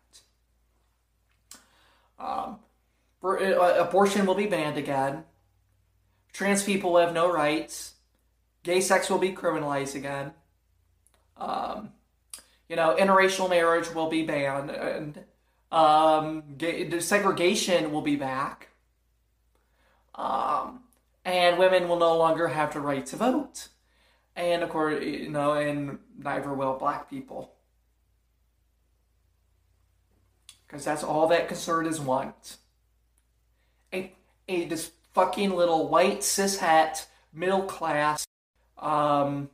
Um, 2.18 2.58
for, 3.22 3.40
uh, 3.40 3.78
abortion 3.78 4.26
will 4.26 4.34
be 4.34 4.48
banned 4.48 4.78
again. 4.78 5.26
Trans 6.34 6.64
people 6.64 6.98
have 6.98 7.14
no 7.14 7.32
rights 7.32 7.95
Gay 8.66 8.82
sex 8.82 9.12
will 9.12 9.20
be 9.20 9.32
criminalized 9.32 9.94
again. 9.94 10.32
Um, 11.38 11.92
you 12.68 12.76
know, 12.76 12.96
interracial 13.00 13.48
marriage 13.48 13.94
will 13.94 14.10
be 14.10 14.24
banned, 14.24 14.72
and 14.72 15.24
um, 15.72 16.44
gay, 16.58 17.00
segregation 17.00 17.92
will 17.92 18.02
be 18.02 18.16
back. 18.16 18.70
Um, 20.16 20.80
and 21.24 21.60
women 21.60 21.88
will 21.88 22.00
no 22.00 22.18
longer 22.18 22.48
have 22.48 22.74
the 22.74 22.80
right 22.80 23.06
to 23.06 23.16
vote. 23.18 23.68
And 24.36 24.64
of 24.64 24.70
course, 24.70 25.04
you 25.04 25.30
know, 25.30 25.54
and 25.54 26.00
neither 26.18 26.52
will 26.52 26.74
black 26.74 27.08
people. 27.08 27.54
Because 30.66 30.84
that's 30.84 31.04
all 31.04 31.28
that 31.28 31.48
conservatives 31.48 32.00
want. 32.00 32.58
A, 33.94 34.12
a 34.50 34.66
this 34.66 34.90
fucking 35.14 35.52
little 35.52 35.88
white 35.88 36.24
cis 36.24 36.58
het 36.58 37.08
middle 37.32 37.64
class 37.64 38.25
um, 38.78 39.50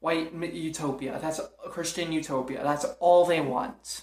white 0.00 0.32
utopia. 0.32 1.18
That's 1.20 1.38
a 1.38 1.68
Christian 1.68 2.12
utopia. 2.12 2.62
That's 2.62 2.84
all 3.00 3.24
they 3.24 3.40
want. 3.40 4.02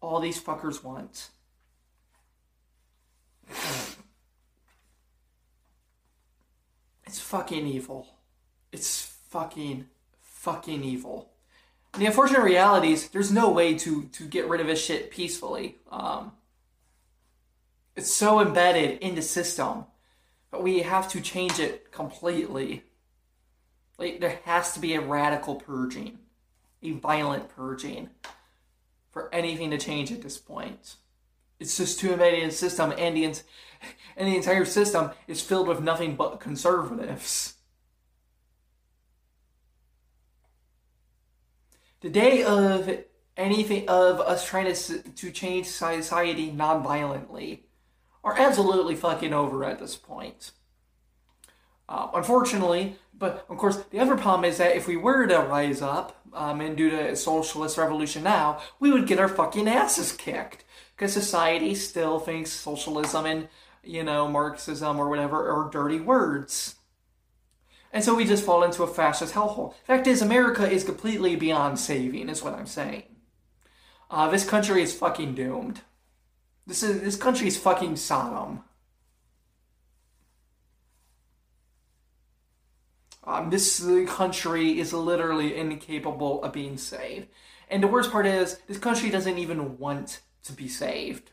All 0.00 0.20
these 0.20 0.40
fuckers 0.40 0.82
want. 0.84 1.30
It's 7.06 7.20
fucking 7.20 7.66
evil. 7.66 8.08
It's 8.72 9.02
fucking 9.28 9.86
fucking 10.20 10.82
evil. 10.82 11.30
And 11.92 12.02
the 12.02 12.06
unfortunate 12.06 12.42
reality 12.42 12.92
is 12.92 13.08
there's 13.10 13.30
no 13.30 13.50
way 13.50 13.74
to 13.78 14.04
to 14.06 14.26
get 14.26 14.48
rid 14.48 14.60
of 14.60 14.66
this 14.66 14.84
shit 14.84 15.12
peacefully. 15.12 15.76
Um, 15.92 16.32
it's 17.94 18.12
so 18.12 18.40
embedded 18.40 18.98
in 18.98 19.14
the 19.14 19.22
system 19.22 19.84
but 20.54 20.62
we 20.62 20.82
have 20.82 21.08
to 21.08 21.20
change 21.20 21.58
it 21.58 21.90
completely. 21.90 22.84
Like 23.98 24.20
there 24.20 24.38
has 24.44 24.72
to 24.74 24.78
be 24.78 24.94
a 24.94 25.00
radical 25.00 25.56
purging, 25.56 26.20
a 26.80 26.92
violent 26.92 27.48
purging, 27.48 28.10
for 29.10 29.34
anything 29.34 29.72
to 29.72 29.78
change 29.78 30.12
at 30.12 30.22
this 30.22 30.38
point. 30.38 30.94
It's 31.58 31.76
just 31.76 31.98
too 31.98 32.12
in 32.12 32.18
the 32.20 32.52
system, 32.52 32.94
and 32.96 33.16
the, 33.16 33.24
and 33.24 34.28
the 34.28 34.36
entire 34.36 34.64
system 34.64 35.10
is 35.26 35.40
filled 35.40 35.66
with 35.66 35.80
nothing 35.80 36.14
but 36.14 36.38
conservatives. 36.38 37.54
The 41.98 42.10
day 42.10 42.44
of 42.44 42.96
anything 43.36 43.88
of 43.88 44.20
us 44.20 44.46
trying 44.46 44.72
to 44.72 45.02
to 45.02 45.32
change 45.32 45.66
society 45.66 46.52
non-violently 46.52 47.64
are 48.24 48.36
absolutely 48.38 48.96
fucking 48.96 49.32
over 49.32 49.64
at 49.64 49.78
this 49.78 49.94
point. 49.94 50.50
Uh, 51.88 52.08
unfortunately, 52.14 52.96
but 53.16 53.46
of 53.48 53.58
course, 53.58 53.76
the 53.90 54.00
other 54.00 54.16
problem 54.16 54.44
is 54.44 54.58
that 54.58 54.74
if 54.74 54.88
we 54.88 54.96
were 54.96 55.26
to 55.26 55.38
rise 55.38 55.82
up 55.82 56.20
um, 56.32 56.60
and 56.60 56.76
do 56.76 56.90
the 56.90 57.14
socialist 57.14 57.78
revolution 57.78 58.24
now, 58.24 58.60
we 58.80 58.90
would 58.90 59.06
get 59.06 59.20
our 59.20 59.28
fucking 59.28 59.68
asses 59.68 60.12
kicked 60.12 60.64
because 60.96 61.12
society 61.12 61.74
still 61.74 62.18
thinks 62.18 62.50
socialism 62.50 63.26
and 63.26 63.48
you 63.82 64.02
know 64.02 64.26
Marxism 64.26 64.98
or 64.98 65.08
whatever 65.08 65.50
are 65.50 65.70
dirty 65.70 66.00
words. 66.00 66.76
And 67.92 68.02
so 68.02 68.14
we 68.14 68.24
just 68.24 68.44
fall 68.44 68.64
into 68.64 68.82
a 68.82 68.88
fascist 68.88 69.34
hellhole. 69.34 69.74
Fact 69.84 70.08
is, 70.08 70.20
America 70.20 70.68
is 70.68 70.82
completely 70.82 71.36
beyond 71.36 71.78
saving, 71.78 72.28
is 72.28 72.42
what 72.42 72.54
I'm 72.54 72.66
saying. 72.66 73.04
Uh, 74.10 74.28
this 74.28 74.48
country 74.48 74.82
is 74.82 74.92
fucking 74.92 75.36
doomed. 75.36 75.82
This 76.66 76.82
is 76.82 77.02
this 77.02 77.16
country 77.16 77.46
is 77.46 77.58
fucking 77.58 77.96
Sodom. 77.96 78.64
Um, 83.26 83.48
this 83.50 83.82
country 84.06 84.78
is 84.78 84.92
literally 84.92 85.56
incapable 85.56 86.42
of 86.44 86.52
being 86.52 86.76
saved. 86.76 87.28
And 87.70 87.82
the 87.82 87.88
worst 87.88 88.12
part 88.12 88.26
is, 88.26 88.58
this 88.68 88.76
country 88.76 89.08
doesn't 89.08 89.38
even 89.38 89.78
want 89.78 90.20
to 90.44 90.52
be 90.52 90.68
saved. 90.68 91.30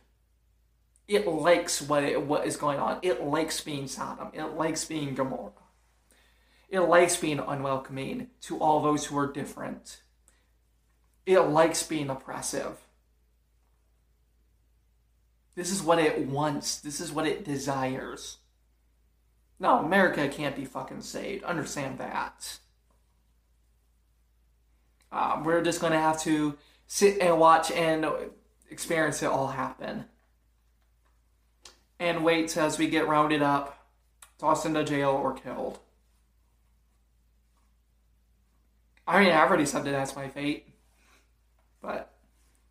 It 1.07 1.27
likes 1.27 1.81
what 1.81 2.03
it, 2.03 2.21
what 2.21 2.47
is 2.47 2.55
going 2.55 2.79
on. 2.79 2.99
It 3.01 3.23
likes 3.23 3.59
being 3.59 3.87
Sodom. 3.87 4.29
It 4.33 4.55
likes 4.55 4.85
being 4.85 5.13
Gomorrah. 5.13 5.51
It 6.69 6.79
likes 6.79 7.17
being 7.17 7.39
unwelcoming 7.39 8.27
to 8.43 8.59
all 8.59 8.81
those 8.81 9.05
who 9.05 9.17
are 9.17 9.31
different. 9.31 10.01
It 11.25 11.41
likes 11.41 11.83
being 11.83 12.09
oppressive. 12.09 12.77
This 15.55 15.71
is 15.71 15.83
what 15.83 15.99
it 15.99 16.19
wants. 16.19 16.79
This 16.79 16.99
is 16.99 17.11
what 17.11 17.27
it 17.27 17.43
desires. 17.43 18.37
No, 19.59 19.79
America 19.79 20.27
can't 20.27 20.55
be 20.55 20.65
fucking 20.65 21.01
saved. 21.01 21.43
Understand 21.43 21.99
that. 21.99 22.57
Uh, 25.11 25.41
we're 25.43 25.61
just 25.61 25.81
going 25.81 25.93
to 25.93 25.99
have 25.99 26.21
to 26.21 26.57
sit 26.87 27.21
and 27.21 27.39
watch 27.39 27.69
and 27.71 28.05
experience 28.69 29.21
it 29.21 29.27
all 29.27 29.47
happen. 29.47 30.05
And 31.99 32.23
wait 32.23 32.55
as 32.57 32.79
we 32.79 32.87
get 32.87 33.07
rounded 33.07 33.41
up, 33.41 33.87
tossed 34.39 34.65
into 34.65 34.83
jail, 34.83 35.11
or 35.11 35.33
killed. 35.33 35.79
I 39.05 39.23
mean, 39.23 39.33
I've 39.33 39.49
already 39.49 39.65
said 39.65 39.83
that 39.83 39.91
that's 39.91 40.15
my 40.15 40.29
fate. 40.29 40.67
But 41.81 42.10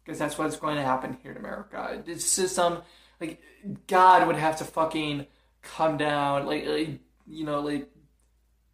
because 0.04 0.18
that's 0.18 0.38
what's 0.38 0.56
going 0.56 0.76
to 0.76 0.82
happen 0.82 1.16
here 1.22 1.32
in 1.32 1.36
America. 1.36 2.02
It's 2.06 2.24
system 2.24 2.78
like 3.20 3.40
God 3.86 4.26
would 4.26 4.36
have 4.36 4.58
to 4.58 4.64
fucking 4.64 5.26
come 5.62 5.96
down, 5.96 6.46
like, 6.46 6.66
like 6.66 6.98
you 7.26 7.44
know, 7.44 7.60
like 7.60 7.88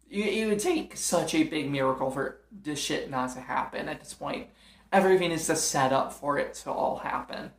it 0.09 0.47
would 0.47 0.59
take 0.59 0.95
such 0.95 1.35
a 1.35 1.43
big 1.43 1.69
miracle 1.69 2.09
for 2.09 2.39
this 2.51 2.79
shit 2.79 3.09
not 3.09 3.33
to 3.33 3.41
happen 3.41 3.89
at 3.89 3.99
this 3.99 4.13
point. 4.13 4.47
Everything 4.91 5.31
is 5.31 5.47
just 5.47 5.69
set 5.69 5.91
up 5.91 6.13
for 6.13 6.37
it 6.37 6.53
to 6.53 6.71
all 6.71 6.97
happen. 6.97 7.51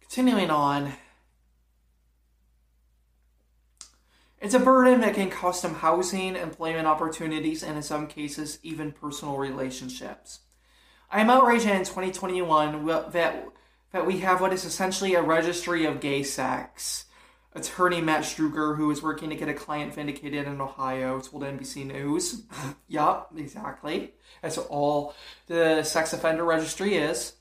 Continuing 0.00 0.50
on. 0.50 0.92
It's 4.40 4.54
a 4.54 4.58
burden 4.58 5.00
that 5.00 5.14
can 5.14 5.28
cost 5.28 5.62
them 5.62 5.74
housing, 5.74 6.34
employment 6.34 6.86
opportunities, 6.86 7.62
and 7.62 7.76
in 7.76 7.82
some 7.82 8.06
cases, 8.06 8.58
even 8.62 8.92
personal 8.92 9.36
relationships. 9.36 10.40
I 11.10 11.20
am 11.20 11.28
outraged 11.28 11.66
in 11.66 11.80
2021 11.80 12.86
that, 12.86 13.44
that 13.92 14.06
we 14.06 14.18
have 14.18 14.40
what 14.40 14.52
is 14.52 14.64
essentially 14.64 15.14
a 15.14 15.22
registry 15.22 15.84
of 15.84 16.00
gay 16.00 16.22
sex. 16.22 17.04
Attorney 17.52 18.00
Matt 18.00 18.22
Strugar, 18.22 18.76
who 18.76 18.90
is 18.90 19.02
working 19.02 19.30
to 19.30 19.36
get 19.36 19.48
a 19.48 19.54
client 19.54 19.92
vindicated 19.92 20.46
in 20.46 20.60
Ohio, 20.60 21.20
told 21.20 21.42
NBC 21.42 21.84
News. 21.84 22.44
yup, 22.88 23.32
exactly. 23.36 24.14
That's 24.40 24.56
all 24.56 25.14
the 25.48 25.82
sex 25.82 26.12
offender 26.12 26.44
registry 26.44 26.94
is. 26.94 27.34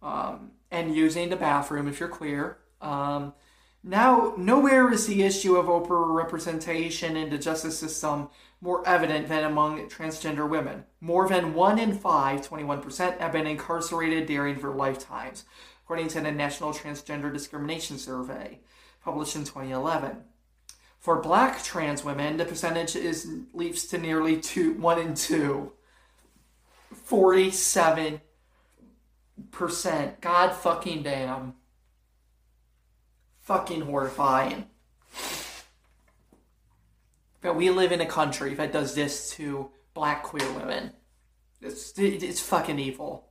Um, 0.00 0.52
and 0.70 0.94
using 0.94 1.30
the 1.30 1.36
bathroom 1.36 1.88
if 1.88 1.98
you're 1.98 2.08
queer. 2.08 2.58
Um, 2.80 3.34
Now, 3.84 4.34
nowhere 4.36 4.92
is 4.92 5.06
the 5.06 5.22
issue 5.22 5.56
of 5.56 5.66
overrepresentation 5.66 7.14
in 7.16 7.30
the 7.30 7.38
justice 7.38 7.78
system 7.78 8.28
more 8.60 8.86
evident 8.86 9.28
than 9.28 9.44
among 9.44 9.88
transgender 9.88 10.48
women. 10.48 10.84
More 11.00 11.28
than 11.28 11.54
1 11.54 11.78
in 11.78 11.94
5, 11.94 12.48
21%, 12.48 13.18
have 13.18 13.32
been 13.32 13.46
incarcerated 13.46 14.26
during 14.26 14.58
their 14.58 14.72
lifetimes, 14.72 15.44
according 15.84 16.08
to 16.08 16.20
the 16.20 16.32
National 16.32 16.72
Transgender 16.72 17.32
Discrimination 17.32 17.98
Survey, 17.98 18.58
published 19.04 19.36
in 19.36 19.44
2011. 19.44 20.24
For 20.98 21.22
black 21.22 21.62
trans 21.62 22.04
women, 22.04 22.36
the 22.36 22.44
percentage 22.44 22.96
is 22.96 23.28
leaps 23.52 23.86
to 23.86 23.98
nearly 23.98 24.40
two, 24.40 24.72
1 24.74 24.98
in 24.98 25.14
2. 25.14 25.72
47%. 27.08 28.20
God 30.20 30.52
fucking 30.52 31.04
damn. 31.04 31.54
Fucking 33.48 33.80
horrifying. 33.80 34.66
But 37.40 37.56
we 37.56 37.70
live 37.70 37.92
in 37.92 38.02
a 38.02 38.06
country 38.06 38.52
that 38.52 38.74
does 38.74 38.94
this 38.94 39.30
to 39.30 39.70
black 39.94 40.22
queer 40.22 40.52
women. 40.52 40.92
It's, 41.62 41.94
it's 41.96 42.40
fucking 42.40 42.78
evil. 42.78 43.30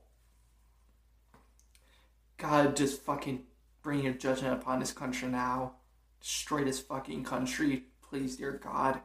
God, 2.36 2.74
just 2.74 3.00
fucking 3.02 3.44
bring 3.80 4.02
your 4.02 4.12
judgment 4.12 4.60
upon 4.60 4.80
this 4.80 4.90
country 4.90 5.28
now. 5.28 5.74
Destroy 6.20 6.64
this 6.64 6.80
fucking 6.80 7.22
country, 7.22 7.84
please, 8.02 8.38
dear 8.38 8.60
God. 8.60 9.00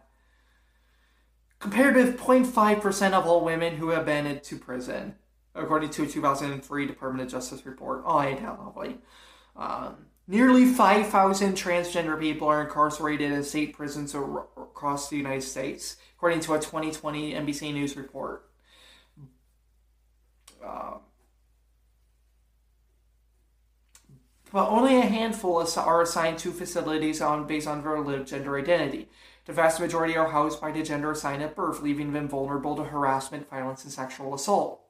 Compared 1.59 1.95
with 1.95 2.17
0.5% 2.19 3.11
of 3.11 3.27
all 3.27 3.45
women 3.45 3.75
who 3.75 3.89
have 3.89 4.07
been 4.07 4.25
into 4.25 4.57
prison, 4.57 5.13
according 5.53 5.91
to 5.91 6.05
a 6.05 6.07
2003 6.07 6.87
Department 6.87 7.27
of 7.27 7.31
Justice 7.31 7.67
report. 7.67 8.01
Oh, 8.03 8.19
ain't 8.19 8.41
that 8.41 8.59
lovely. 8.59 8.97
Um, 9.55 10.07
nearly 10.27 10.65
5,000 10.65 11.53
transgender 11.53 12.19
people 12.19 12.47
are 12.47 12.61
incarcerated 12.61 13.31
in 13.31 13.43
state 13.43 13.75
prisons 13.75 14.15
across 14.15 15.09
the 15.09 15.17
United 15.17 15.41
States, 15.41 15.97
according 16.15 16.39
to 16.41 16.53
a 16.53 16.59
2020 16.59 17.33
NBC 17.33 17.73
News 17.73 17.97
report. 17.97 18.49
Um, 20.63 20.99
but 24.51 24.69
only 24.69 24.97
a 24.97 25.01
handful 25.01 25.67
are 25.75 26.01
assigned 26.01 26.37
to 26.39 26.51
facilities 26.51 27.21
on 27.21 27.47
based 27.47 27.67
on 27.67 27.83
their 27.83 28.23
gender 28.23 28.57
identity. 28.57 29.09
The 29.45 29.51
vast 29.51 29.81
majority 29.81 30.15
are 30.15 30.29
housed 30.29 30.61
by 30.61 30.71
the 30.71 30.83
gender 30.83 31.11
assigned 31.11 31.43
at 31.43 31.55
birth, 31.55 31.81
leaving 31.81 32.13
them 32.13 32.29
vulnerable 32.29 32.77
to 32.77 32.83
harassment, 32.83 33.49
violence, 33.49 33.83
and 33.83 33.91
sexual 33.91 34.33
assault. 34.33 34.82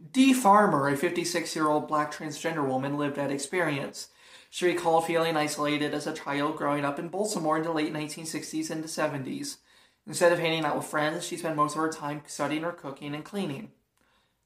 Dee 0.00 0.32
Farmer, 0.32 0.88
a 0.88 0.96
56 0.96 1.54
year 1.54 1.68
old 1.68 1.86
black 1.86 2.12
transgender 2.12 2.66
woman, 2.66 2.96
lived 2.96 3.16
that 3.16 3.30
experience. 3.30 4.08
She 4.48 4.64
recalled 4.64 5.04
feeling 5.04 5.36
isolated 5.36 5.92
as 5.92 6.06
a 6.06 6.14
child 6.14 6.56
growing 6.56 6.86
up 6.86 6.98
in 6.98 7.08
Baltimore 7.08 7.58
in 7.58 7.64
the 7.64 7.70
late 7.70 7.92
1960s 7.92 8.70
and 8.70 8.82
the 8.82 8.88
70s. 8.88 9.58
Instead 10.06 10.32
of 10.32 10.38
hanging 10.38 10.64
out 10.64 10.76
with 10.76 10.86
friends, 10.86 11.26
she 11.26 11.36
spent 11.36 11.54
most 11.54 11.76
of 11.76 11.82
her 11.82 11.92
time 11.92 12.22
studying 12.26 12.64
or 12.64 12.72
cooking 12.72 13.14
and 13.14 13.24
cleaning. 13.24 13.72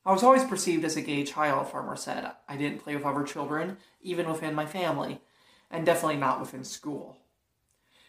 I 0.05 0.13
was 0.13 0.25
always 0.25 0.45
perceived 0.45 0.85
as 0.85 0.97
a 0.97 1.01
gay 1.01 1.23
child, 1.23 1.69
Farmer 1.69 1.97
said. 1.97 2.33
I 2.49 2.57
didn't 2.57 2.83
play 2.83 2.97
with 2.97 3.07
other 3.07 3.23
children, 3.23 3.77
even 4.03 4.29
within 4.29 4.55
my 4.57 4.67
family, 4.67 5.21
and 5.71 5.87
definitely 5.87 6.17
not 6.17 6.41
within 6.41 6.65
school. 6.65 7.17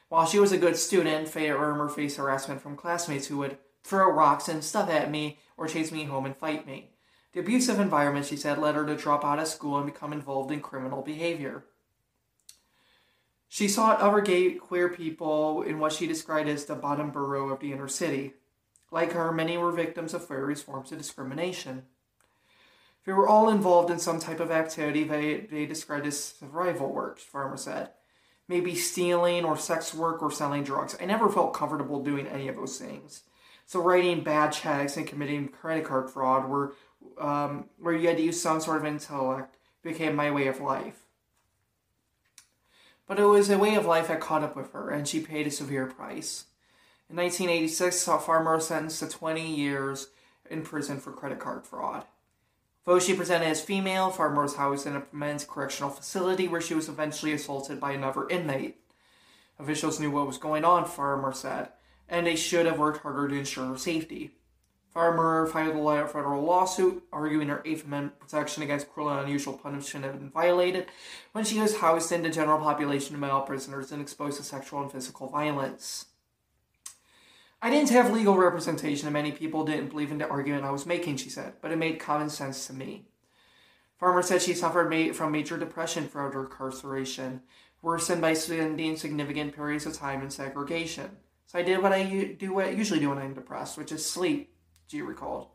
While 0.09 0.25
she 0.25 0.39
was 0.39 0.51
a 0.51 0.57
good 0.57 0.77
student, 0.77 1.29
Farmer 1.29 1.89
faced 1.89 2.17
harassment 2.17 2.61
from 2.61 2.75
classmates 2.75 3.27
who 3.27 3.37
would 3.37 3.59
throw 3.83 4.11
rocks 4.11 4.49
and 4.49 4.63
stuff 4.63 4.89
at 4.89 5.11
me 5.11 5.39
or 5.57 5.67
chase 5.67 5.91
me 5.91 6.05
home 6.05 6.25
and 6.25 6.35
fight 6.35 6.65
me. 6.65 6.94
The 7.35 7.41
abusive 7.41 7.81
environment, 7.81 8.25
she 8.25 8.37
said, 8.37 8.59
led 8.59 8.75
her 8.75 8.85
to 8.85 8.95
drop 8.95 9.25
out 9.25 9.39
of 9.39 9.49
school 9.49 9.75
and 9.75 9.85
become 9.85 10.13
involved 10.13 10.51
in 10.51 10.61
criminal 10.61 11.01
behavior. 11.01 11.65
She 13.49 13.67
sought 13.67 13.99
other 13.99 14.21
gay 14.21 14.53
queer 14.53 14.87
people 14.87 15.61
in 15.61 15.79
what 15.79 15.91
she 15.91 16.07
described 16.07 16.47
as 16.47 16.63
the 16.63 16.75
bottom 16.75 17.11
borough 17.11 17.49
of 17.49 17.59
the 17.59 17.73
inner 17.73 17.89
city. 17.89 18.35
Like 18.89 19.11
her, 19.11 19.33
many 19.33 19.57
were 19.57 19.73
victims 19.73 20.13
of 20.13 20.29
various 20.29 20.61
forms 20.61 20.93
of 20.93 20.97
discrimination. 20.97 21.83
They 23.05 23.11
were 23.11 23.27
all 23.27 23.49
involved 23.49 23.91
in 23.91 23.99
some 23.99 24.21
type 24.21 24.39
of 24.39 24.49
activity 24.49 25.03
they, 25.03 25.41
they 25.41 25.65
described 25.65 26.07
as 26.07 26.17
survival 26.23 26.89
work, 26.89 27.19
Farmer 27.19 27.57
said. 27.57 27.89
Maybe 28.47 28.75
stealing 28.75 29.43
or 29.43 29.57
sex 29.57 29.93
work 29.93 30.23
or 30.23 30.31
selling 30.31 30.63
drugs. 30.63 30.95
I 31.01 31.05
never 31.05 31.27
felt 31.27 31.53
comfortable 31.53 32.01
doing 32.01 32.27
any 32.27 32.47
of 32.47 32.55
those 32.55 32.79
things. 32.79 33.23
So 33.65 33.81
writing 33.81 34.21
bad 34.21 34.51
checks 34.51 34.95
and 34.95 35.07
committing 35.07 35.49
credit 35.49 35.85
card 35.85 36.09
fraud 36.09 36.47
were 36.47 36.75
um, 37.17 37.65
where 37.79 37.93
you 37.93 38.07
had 38.07 38.17
to 38.17 38.23
use 38.23 38.41
some 38.41 38.59
sort 38.59 38.77
of 38.77 38.85
intellect 38.85 39.57
became 39.83 40.15
my 40.15 40.31
way 40.31 40.47
of 40.47 40.59
life. 40.59 41.05
But 43.07 43.19
it 43.19 43.25
was 43.25 43.49
a 43.49 43.57
way 43.57 43.75
of 43.75 43.85
life 43.85 44.07
that 44.07 44.19
caught 44.19 44.43
up 44.43 44.55
with 44.55 44.71
her, 44.73 44.89
and 44.89 45.07
she 45.07 45.19
paid 45.19 45.45
a 45.45 45.51
severe 45.51 45.85
price. 45.85 46.45
In 47.09 47.17
1986, 47.17 48.03
Farmer 48.03 48.55
was 48.55 48.67
sentenced 48.67 48.99
to 48.99 49.07
20 49.07 49.55
years 49.55 50.09
in 50.49 50.63
prison 50.63 50.99
for 50.99 51.11
credit 51.11 51.39
card 51.39 51.65
fraud. 51.65 52.05
Though 52.85 52.99
she 52.99 53.15
presented 53.15 53.47
as 53.47 53.61
female, 53.61 54.09
Farmer 54.09 54.43
was 54.43 54.55
housed 54.55 54.87
in 54.87 54.95
a 54.95 55.03
men's 55.11 55.43
correctional 55.43 55.91
facility 55.91 56.47
where 56.47 56.61
she 56.61 56.73
was 56.73 56.89
eventually 56.89 57.33
assaulted 57.33 57.79
by 57.79 57.91
another 57.91 58.27
inmate. 58.29 58.77
Officials 59.59 59.99
knew 59.99 60.11
what 60.11 60.27
was 60.27 60.37
going 60.37 60.65
on, 60.65 60.85
Farmer 60.85 61.31
said, 61.31 61.69
and 62.09 62.25
they 62.25 62.35
should 62.35 62.65
have 62.65 62.79
worked 62.79 63.01
harder 63.01 63.27
to 63.27 63.35
ensure 63.35 63.67
her 63.67 63.77
safety. 63.77 64.31
Farmer 64.95 65.45
filed 65.47 65.75
a 65.75 66.07
federal 66.07 66.41
lawsuit 66.41 67.03
arguing 67.11 67.49
her 67.49 67.61
Eighth 67.65 67.83
Amendment 67.83 68.17
protection 68.17 68.63
against 68.63 68.89
cruel 68.89 69.09
and 69.09 69.19
unusual 69.19 69.57
punishment 69.57 70.05
had 70.05 70.17
been 70.17 70.29
violated 70.29 70.87
when 71.33 71.43
she 71.43 71.59
was 71.59 71.79
housed 71.79 72.13
in 72.13 72.23
the 72.23 72.29
general 72.29 72.59
population 72.59 73.13
of 73.13 73.19
male 73.19 73.41
prisoners 73.41 73.91
and 73.91 74.01
exposed 74.01 74.37
to 74.37 74.43
sexual 74.43 74.81
and 74.81 74.89
physical 74.89 75.27
violence. 75.27 76.05
I 77.61 77.69
didn't 77.69 77.89
have 77.89 78.13
legal 78.13 78.37
representation, 78.37 79.07
and 79.07 79.13
many 79.13 79.33
people 79.33 79.65
didn't 79.65 79.89
believe 79.89 80.11
in 80.11 80.17
the 80.17 80.29
argument 80.29 80.63
I 80.63 80.71
was 80.71 80.85
making, 80.85 81.17
she 81.17 81.29
said, 81.29 81.55
but 81.61 81.73
it 81.73 81.77
made 81.77 81.99
common 81.99 82.29
sense 82.29 82.65
to 82.67 82.73
me. 82.73 83.03
Farmer 83.99 84.21
said 84.21 84.41
she 84.41 84.53
suffered 84.53 85.13
from 85.13 85.33
major 85.33 85.57
depression 85.57 86.07
throughout 86.07 86.35
her 86.35 86.45
incarceration, 86.45 87.41
worsened 87.81 88.21
by 88.21 88.33
spending 88.33 88.95
significant 88.95 89.57
periods 89.57 89.85
of 89.85 89.91
time 89.91 90.21
in 90.21 90.29
segregation. 90.29 91.17
So 91.47 91.59
I 91.59 91.63
did 91.63 91.83
what 91.83 91.91
I 91.91 92.37
do 92.39 92.53
what 92.53 92.67
I 92.67 92.69
usually 92.69 93.01
do 93.01 93.09
when 93.09 93.17
I'm 93.17 93.33
depressed, 93.33 93.77
which 93.77 93.91
is 93.91 94.09
sleep. 94.09 94.53
G 94.87 95.01
recalled. 95.01 95.47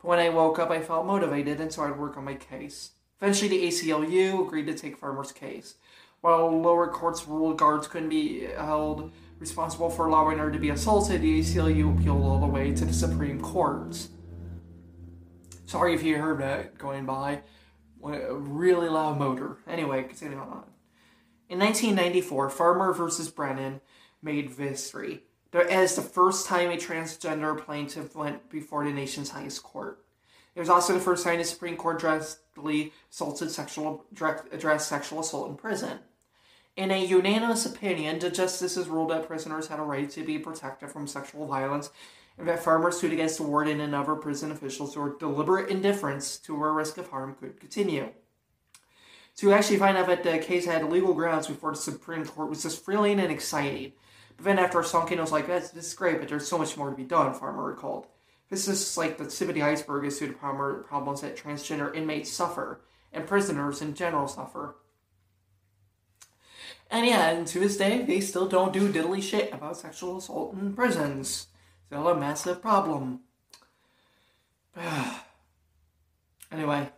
But 0.00 0.08
when 0.08 0.18
I 0.18 0.28
woke 0.28 0.58
up, 0.58 0.70
I 0.70 0.80
felt 0.80 1.06
motivated, 1.06 1.60
and 1.60 1.72
so 1.72 1.82
I'd 1.82 1.98
work 1.98 2.16
on 2.16 2.24
my 2.24 2.34
case. 2.34 2.90
Eventually, 3.20 3.48
the 3.48 3.66
ACLU 3.66 4.46
agreed 4.46 4.66
to 4.66 4.74
take 4.74 4.98
Farmer's 4.98 5.32
case. 5.32 5.74
While 6.20 6.60
lower 6.60 6.88
courts 6.88 7.26
ruled 7.26 7.58
guards 7.58 7.88
couldn't 7.88 8.08
be 8.08 8.44
held 8.44 9.12
responsible 9.38 9.90
for 9.90 10.06
allowing 10.06 10.38
her 10.38 10.50
to 10.50 10.58
be 10.58 10.70
assaulted, 10.70 11.22
the 11.22 11.40
ACLU 11.40 11.98
appealed 11.98 12.22
all 12.22 12.40
the 12.40 12.46
way 12.46 12.72
to 12.74 12.84
the 12.84 12.92
Supreme 12.92 13.40
Court. 13.40 14.08
Sorry 15.66 15.94
if 15.94 16.02
you 16.02 16.18
heard 16.18 16.38
that 16.40 16.78
going 16.78 17.06
by. 17.06 17.42
A 18.04 18.34
really 18.34 18.88
loud 18.88 19.18
motor. 19.18 19.58
Anyway, 19.66 20.04
continuing 20.04 20.40
on. 20.40 20.64
In 21.48 21.58
1994, 21.58 22.50
Farmer 22.50 22.92
versus 22.92 23.30
Brennan 23.30 23.80
made 24.22 24.50
history 24.50 25.22
as 25.62 25.96
the 25.96 26.02
first 26.02 26.46
time 26.46 26.70
a 26.70 26.76
transgender 26.76 27.58
plaintiff 27.58 28.14
went 28.14 28.48
before 28.50 28.84
the 28.84 28.92
nation's 28.92 29.30
highest 29.30 29.62
court. 29.62 30.04
It 30.54 30.60
was 30.60 30.68
also 30.68 30.94
the 30.94 31.00
first 31.00 31.24
time 31.24 31.38
the 31.38 31.44
Supreme 31.44 31.76
Court 31.76 32.00
directly 32.00 32.92
assaulted 33.12 33.50
sexual, 33.50 34.04
direct, 34.12 34.52
addressed 34.52 34.88
sexual 34.88 35.20
assault 35.20 35.50
in 35.50 35.56
prison. 35.56 35.98
In 36.76 36.90
a 36.90 37.04
unanimous 37.04 37.64
opinion, 37.64 38.18
the 38.18 38.30
justices 38.30 38.88
ruled 38.88 39.10
that 39.10 39.26
prisoners 39.26 39.68
had 39.68 39.78
a 39.78 39.82
right 39.82 40.10
to 40.10 40.22
be 40.22 40.38
protected 40.38 40.90
from 40.90 41.06
sexual 41.06 41.46
violence 41.46 41.90
and 42.38 42.46
that 42.48 42.62
farmers 42.62 42.98
sued 42.98 43.12
against 43.12 43.38
the 43.38 43.44
warden 43.44 43.80
and 43.80 43.94
other 43.94 44.14
prison 44.14 44.52
officials 44.52 44.94
who 44.94 45.00
were 45.00 45.16
deliberate 45.18 45.70
indifference 45.70 46.38
to 46.38 46.54
where 46.54 46.72
risk 46.72 46.98
of 46.98 47.08
harm 47.08 47.34
could 47.40 47.58
continue. 47.58 48.10
To 49.36 49.52
actually 49.52 49.78
find 49.78 49.96
out 49.96 50.06
that 50.06 50.22
the 50.22 50.38
case 50.38 50.64
had 50.64 50.84
legal 50.90 51.14
grounds 51.14 51.46
before 51.46 51.72
the 51.72 51.78
Supreme 51.78 52.24
Court 52.24 52.48
was 52.48 52.62
just 52.62 52.84
thrilling 52.84 53.20
and 53.20 53.30
exciting. 53.30 53.92
But 54.36 54.44
then 54.44 54.58
after 54.58 54.82
Sonkin 54.82 55.20
was 55.20 55.32
like, 55.32 55.46
this, 55.46 55.70
this 55.70 55.86
is 55.86 55.94
great, 55.94 56.18
but 56.18 56.28
there's 56.28 56.48
so 56.48 56.58
much 56.58 56.76
more 56.76 56.90
to 56.90 56.96
be 56.96 57.04
done, 57.04 57.32
Farmer 57.34 57.64
recalled. 57.64 58.06
This 58.50 58.68
is 58.68 58.96
like 58.96 59.18
the 59.18 59.26
tip 59.26 59.48
of 59.48 59.54
the 59.54 59.62
iceberg 59.62 60.04
as 60.04 60.18
to 60.18 60.28
the 60.28 60.34
problems 60.34 61.20
that 61.20 61.36
transgender 61.36 61.94
inmates 61.94 62.30
suffer, 62.30 62.80
and 63.12 63.26
prisoners 63.26 63.82
in 63.82 63.94
general 63.94 64.28
suffer. 64.28 64.76
And 66.90 67.06
yeah, 67.06 67.30
and 67.30 67.46
to 67.48 67.58
this 67.58 67.76
day, 67.76 68.02
they 68.02 68.20
still 68.20 68.46
don't 68.46 68.72
do 68.72 68.92
diddly 68.92 69.22
shit 69.22 69.52
about 69.52 69.76
sexual 69.76 70.18
assault 70.18 70.54
in 70.54 70.74
prisons. 70.74 71.48
Still 71.86 72.08
a 72.08 72.16
massive 72.16 72.62
problem. 72.62 73.20
anyway, 76.52 76.90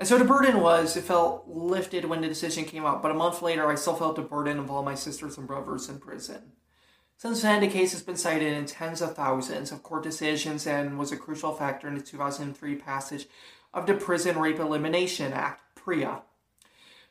and 0.00 0.08
so 0.08 0.18
the 0.18 0.24
burden 0.24 0.60
was, 0.60 0.96
it 0.96 1.04
felt 1.04 1.46
lifted 1.46 2.06
when 2.06 2.22
the 2.22 2.28
decision 2.28 2.64
came 2.64 2.86
out, 2.86 3.02
but 3.02 3.10
a 3.10 3.14
month 3.14 3.42
later, 3.42 3.70
I 3.70 3.74
still 3.74 3.94
felt 3.94 4.16
the 4.16 4.22
burden 4.22 4.58
of 4.58 4.70
all 4.70 4.82
my 4.82 4.94
sisters 4.94 5.36
and 5.36 5.46
brothers 5.46 5.90
in 5.90 5.98
prison. 5.98 6.52
Since 7.20 7.42
then, 7.42 7.60
the 7.60 7.68
case 7.68 7.92
has 7.92 8.00
been 8.00 8.16
cited 8.16 8.50
in 8.54 8.64
tens 8.64 9.02
of 9.02 9.14
thousands 9.14 9.72
of 9.72 9.82
court 9.82 10.02
decisions 10.02 10.66
and 10.66 10.98
was 10.98 11.12
a 11.12 11.18
crucial 11.18 11.52
factor 11.52 11.86
in 11.86 11.94
the 11.94 12.00
2003 12.00 12.76
passage 12.76 13.28
of 13.74 13.84
the 13.84 13.92
Prison 13.92 14.38
Rape 14.38 14.58
Elimination 14.58 15.34
Act, 15.34 15.60
PREA. 15.74 16.22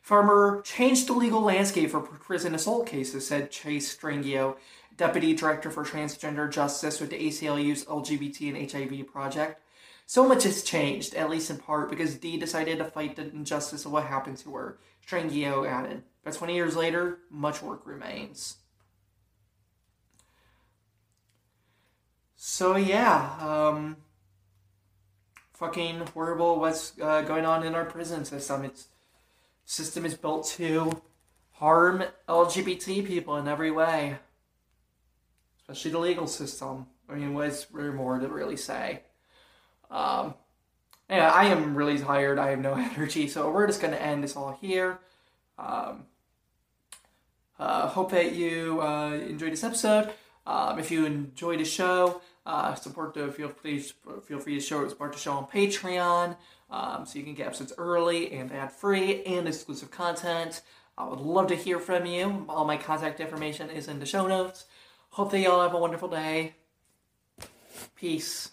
Farmer 0.01 0.63
changed 0.65 1.05
the 1.05 1.13
legal 1.13 1.41
landscape 1.41 1.91
for 1.91 2.01
prison 2.01 2.55
assault 2.55 2.87
cases, 2.87 3.27
said 3.27 3.51
Chase 3.51 3.95
Strangio, 3.95 4.57
Deputy 4.97 5.35
Director 5.35 5.69
for 5.69 5.85
Transgender 5.85 6.51
Justice 6.51 6.99
with 6.99 7.11
the 7.11 7.27
ACLU's 7.27 7.85
LGBT 7.85 8.49
and 8.49 8.71
HIV 8.71 9.05
project. 9.13 9.61
So 10.07 10.27
much 10.27 10.41
has 10.41 10.63
changed, 10.63 11.13
at 11.13 11.29
least 11.29 11.51
in 11.51 11.57
part, 11.57 11.87
because 11.87 12.15
Dee 12.15 12.37
decided 12.37 12.79
to 12.79 12.85
fight 12.85 13.15
the 13.15 13.29
injustice 13.29 13.85
of 13.85 13.91
what 13.91 14.05
happened 14.05 14.37
to 14.37 14.55
her, 14.55 14.79
Strangio 15.07 15.69
added. 15.69 16.01
But 16.23 16.33
20 16.33 16.55
years 16.55 16.75
later, 16.75 17.19
much 17.29 17.61
work 17.61 17.85
remains. 17.85 18.55
So, 22.41 22.77
yeah, 22.77 23.35
um, 23.41 23.97
fucking 25.55 26.07
horrible 26.13 26.57
what's 26.57 26.93
uh, 26.97 27.21
going 27.23 27.45
on 27.45 27.65
in 27.65 27.75
our 27.75 27.83
prison 27.83 28.23
system. 28.23 28.63
Its 28.63 28.87
system 29.65 30.05
is 30.05 30.15
built 30.15 30.47
to 30.55 31.01
harm 31.51 32.01
LGBT 32.29 33.05
people 33.05 33.35
in 33.35 33.49
every 33.49 33.71
way, 33.71 34.19
especially 35.59 35.91
the 35.91 35.99
legal 35.99 36.27
system. 36.27 36.85
I 37.09 37.15
mean, 37.15 37.33
what's 37.33 37.69
more 37.73 38.17
to 38.17 38.27
really 38.29 38.55
say? 38.55 39.01
Um, 39.91 40.33
yeah, 41.09 41.33
I 41.33 41.47
am 41.47 41.75
really 41.75 41.99
tired. 41.99 42.39
I 42.39 42.51
have 42.51 42.59
no 42.59 42.73
energy, 42.95 43.27
so 43.27 43.51
we're 43.51 43.67
just 43.67 43.81
going 43.81 43.93
to 43.93 44.01
end 44.01 44.23
this 44.23 44.37
all 44.37 44.57
here. 44.61 44.97
Um, 45.57 46.05
uh, 47.59 47.89
hope 47.89 48.11
that 48.11 48.31
you 48.31 48.81
uh, 48.81 49.11
enjoyed 49.15 49.51
this 49.51 49.65
episode. 49.65 50.13
Um, 50.47 50.79
if 50.79 50.89
you 50.89 51.05
enjoyed 51.05 51.59
the 51.59 51.65
show, 51.65 52.21
uh, 52.49 52.73
support 52.73 53.13
the 53.13 53.31
feel 53.31 53.49
free 53.49 53.79
feel 54.25 54.39
free 54.39 54.55
to 54.55 54.59
show 54.59 54.87
support 54.89 55.13
the 55.13 55.19
show 55.19 55.33
on 55.33 55.45
Patreon, 55.45 56.35
um, 56.71 57.05
so 57.05 57.19
you 57.19 57.23
can 57.23 57.35
get 57.35 57.45
episodes 57.45 57.73
early 57.77 58.33
and 58.33 58.51
ad 58.51 58.71
free 58.71 59.23
and 59.23 59.47
exclusive 59.47 59.91
content. 59.91 60.63
I 60.97 61.07
would 61.07 61.19
love 61.19 61.47
to 61.49 61.55
hear 61.55 61.77
from 61.77 62.07
you. 62.07 62.47
All 62.49 62.65
my 62.65 62.75
contact 62.75 63.19
information 63.19 63.69
is 63.69 63.87
in 63.87 63.99
the 63.99 64.05
show 64.05 64.25
notes. 64.27 64.65
Hope 65.11 65.29
that 65.31 65.39
y'all 65.39 65.61
have 65.61 65.75
a 65.75 65.79
wonderful 65.79 66.09
day. 66.09 66.55
Peace. 67.95 68.49